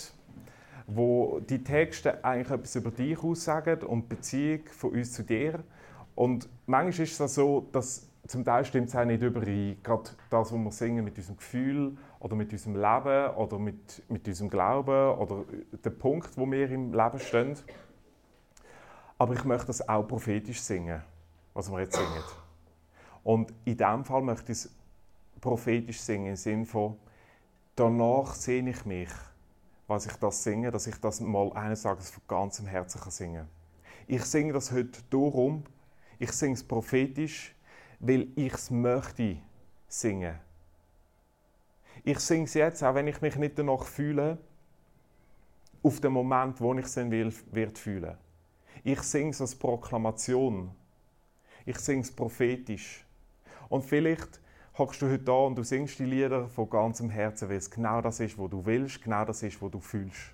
wo 0.91 1.39
die 1.41 1.63
Texte 1.63 2.25
eigentlich 2.25 2.51
etwas 2.51 2.75
über 2.75 2.91
dich 2.91 3.23
aussagen 3.23 3.83
und 3.83 4.05
die 4.05 4.17
Beziehung 4.17 4.61
von 4.73 4.93
uns 4.93 5.13
zu 5.13 5.23
dir. 5.23 5.63
Und 6.15 6.49
manchmal 6.67 7.05
ist 7.05 7.21
es 7.21 7.35
so, 7.35 7.69
dass 7.73 8.09
zum 8.27 8.43
Teil 8.43 8.65
stimmt 8.65 8.89
es 8.89 8.97
auch 8.97 9.05
nicht 9.05 9.23
überein. 9.23 9.77
Gerade 9.83 10.11
das, 10.31 10.51
was 10.51 10.59
wir 10.59 10.73
singen 10.73 11.05
mit 11.05 11.17
unserem 11.19 11.37
Gefühl 11.37 11.99
oder 12.21 12.35
mit 12.35 12.53
unserem 12.53 12.75
Leben 12.75 13.35
oder 13.37 13.59
mit, 13.59 14.03
mit 14.09 14.27
unserem 14.27 14.49
Glauben 14.49 15.19
oder 15.19 15.45
der 15.73 15.91
Punkt, 15.91 16.37
wo 16.39 16.51
wir 16.51 16.71
im 16.71 16.95
Leben 16.95 17.19
stehen. 17.19 17.55
Aber 19.19 19.35
ich 19.35 19.45
möchte 19.45 19.67
das 19.67 19.87
auch 19.87 20.09
prophetisch 20.09 20.63
singen, 20.63 21.03
was 21.53 21.71
wir 21.71 21.81
jetzt 21.81 21.97
singen. 21.97 22.25
Und 23.25 23.53
in 23.67 23.77
diesem 23.77 24.05
Fall 24.07 24.23
möchte 24.23 24.53
ich 24.53 24.59
es 24.59 24.75
prophetisch 25.41 26.01
singen, 26.01 26.29
im 26.29 26.37
Sinne 26.37 26.65
von, 26.65 26.97
danach 27.77 28.35
sehne 28.35 28.71
ich 28.71 28.87
mich 28.87 29.11
was 29.89 30.07
ich 30.07 30.13
das 30.13 30.45
singe, 30.45 30.71
dass 30.71 30.87
ich 30.87 30.97
das 31.01 31.21
mal 31.21 31.53
eines 31.55 31.83
Tages 31.83 32.11
von 32.11 32.23
ganzem 32.29 32.67
Herzen 32.67 33.01
singen 33.11 33.47
kann. 33.47 33.49
Ich 34.07 34.23
singe 34.25 34.53
das 34.53 34.71
heute 34.71 35.03
darum, 35.11 35.65
ich 36.19 36.31
singe 36.31 36.55
es 36.55 36.63
prophetisch, 36.63 37.55
weil 37.99 38.29
ich 38.37 38.53
es 38.53 38.71
möchte 38.71 39.39
singen. 39.89 40.39
Ich 42.05 42.21
singe 42.21 42.45
es 42.45 42.55
jetzt, 42.55 42.83
auch 42.85 42.95
wenn 42.95 43.09
ich 43.09 43.21
mich 43.21 43.37
nicht 43.37 43.59
danach 43.59 43.85
fühle, 43.85 44.39
auf 45.83 46.01
den 46.01 46.13
Moment, 46.13 46.61
wo 46.61 46.75
ich 46.75 46.85
es 46.85 46.97
will, 46.97 47.33
wird 47.51 47.79
fühlen. 47.79 48.17
Ich 48.85 49.01
singe 49.03 49.31
es 49.31 49.41
als 49.41 49.55
Proklamation. 49.55 50.71
Ich 51.65 51.79
singe 51.79 52.03
es 52.03 52.15
prophetisch. 52.15 53.05
Und 53.69 53.85
vielleicht 53.85 54.41
hockst 54.79 55.03
du 55.03 55.07
heute 55.07 55.25
da 55.25 55.33
und 55.33 55.57
du 55.57 55.65
singst 55.65 55.99
die 55.99 56.05
Lieder 56.05 56.49
von 56.49 56.71
ganzem 56.71 57.11
Herzen, 57.11 57.49
weil 57.49 57.57
es 57.57 57.71
genau 57.71 58.01
das 58.01 58.21
ist, 58.21 58.39
was 58.39 58.51
du 58.51 58.65
willst, 58.65 59.03
genau 59.03 59.25
das 59.25 59.43
ist, 59.43 59.61
was 59.61 59.71
du 59.71 59.81
fühlst. 59.81 60.33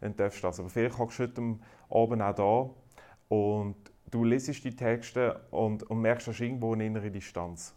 Dann 0.00 0.14
darfst 0.16 0.42
du 0.42 0.46
das. 0.46 0.60
Aber 0.60 0.68
vielleicht 0.68 0.98
hockst 0.98 1.18
du 1.18 1.22
heute 1.22 1.58
Abend 1.88 2.22
auch 2.22 2.74
da 3.28 3.34
und 3.34 3.76
du 4.10 4.24
lesest 4.24 4.64
die 4.64 4.76
Texte 4.76 5.40
und, 5.50 5.84
und 5.84 6.00
merkst, 6.00 6.26
da 6.26 6.32
ist 6.32 6.40
irgendwo 6.40 6.74
eine 6.74 6.86
innere 6.86 7.10
Distanz. 7.10 7.74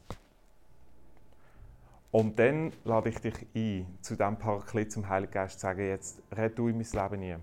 Und 2.12 2.40
dann 2.40 2.72
lade 2.84 3.10
ich 3.10 3.20
dich 3.20 3.36
ein, 3.56 3.98
zu 4.02 4.16
diesem 4.16 4.38
Parklied 4.38 4.92
zum 4.92 5.08
Heiligen 5.08 5.34
Geist 5.34 5.60
zu 5.60 5.66
sagen, 5.66 5.88
jetzt 5.88 6.22
red 6.36 6.58
du 6.58 6.68
in 6.68 6.78
mein 6.78 6.88
Leben 6.92 7.20
nie. 7.20 7.36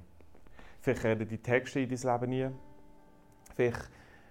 Vielleicht 0.81 1.05
reden 1.05 1.29
die 1.29 1.38
Texte 1.38 1.81
in 1.81 1.88
dein 1.88 1.99
Leben 1.99 2.31
nie. 2.31 2.49
Vielleicht 3.55 3.91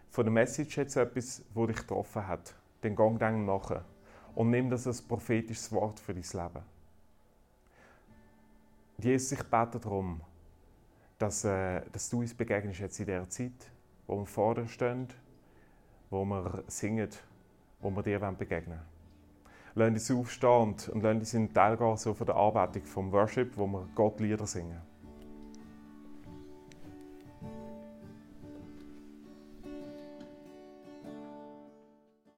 von 0.10 0.26
der 0.26 0.34
Message 0.34 0.78
jetzt 0.78 0.96
etwas, 0.96 1.44
das 1.54 1.68
dich 1.68 1.78
getroffen 1.78 2.28
hat. 2.28 2.56
Den 2.84 2.96
Gang 2.96 3.20
dann 3.20 3.46
nachher. 3.46 3.86
Und 4.36 4.50
nimm 4.50 4.70
das 4.70 4.88
als 4.88 5.02
prophetisches 5.02 5.72
Wort 5.72 6.00
für 6.00 6.14
dein 6.14 6.24
Leben. 6.24 6.66
Jesus, 8.98 9.32
ich 9.34 9.44
bete 9.44 9.80
darum, 9.80 10.22
dass, 11.18 11.44
äh, 11.44 11.82
dass 11.92 12.10
du 12.10 12.20
uns 12.20 12.34
begegnest 12.34 12.80
jetzt 12.80 13.00
in 13.00 13.06
dieser 13.06 13.30
Zeit, 13.30 13.72
wo 14.08 14.20
wir 14.20 14.26
vor 14.26 14.56
dir 14.56 14.68
stehen, 14.68 15.08
wo 16.10 16.24
wir 16.26 16.64
singen, 16.68 17.10
wo 17.80 17.90
wir 17.90 18.04
dir 18.04 18.20
begegnen 18.20 18.80
wollen 18.80 18.92
lassen 19.76 19.94
uns 19.94 20.12
aufstehen 20.12 20.62
und, 20.62 20.90
und 20.90 21.02
lassen 21.02 21.20
uns 21.20 21.34
in 21.34 21.48
den 21.48 21.54
Teil 21.54 21.78
gehen 21.78 21.98
so 21.98 22.14
von 22.14 22.28
der 22.28 22.36
Arbeitung, 22.36 22.84
vom 22.84 23.12
Worship, 23.12 23.58
wo 23.58 23.68
wir 23.68 23.88
Gott 23.96 24.20
Lieder 24.20 24.46
singen. 24.46 24.82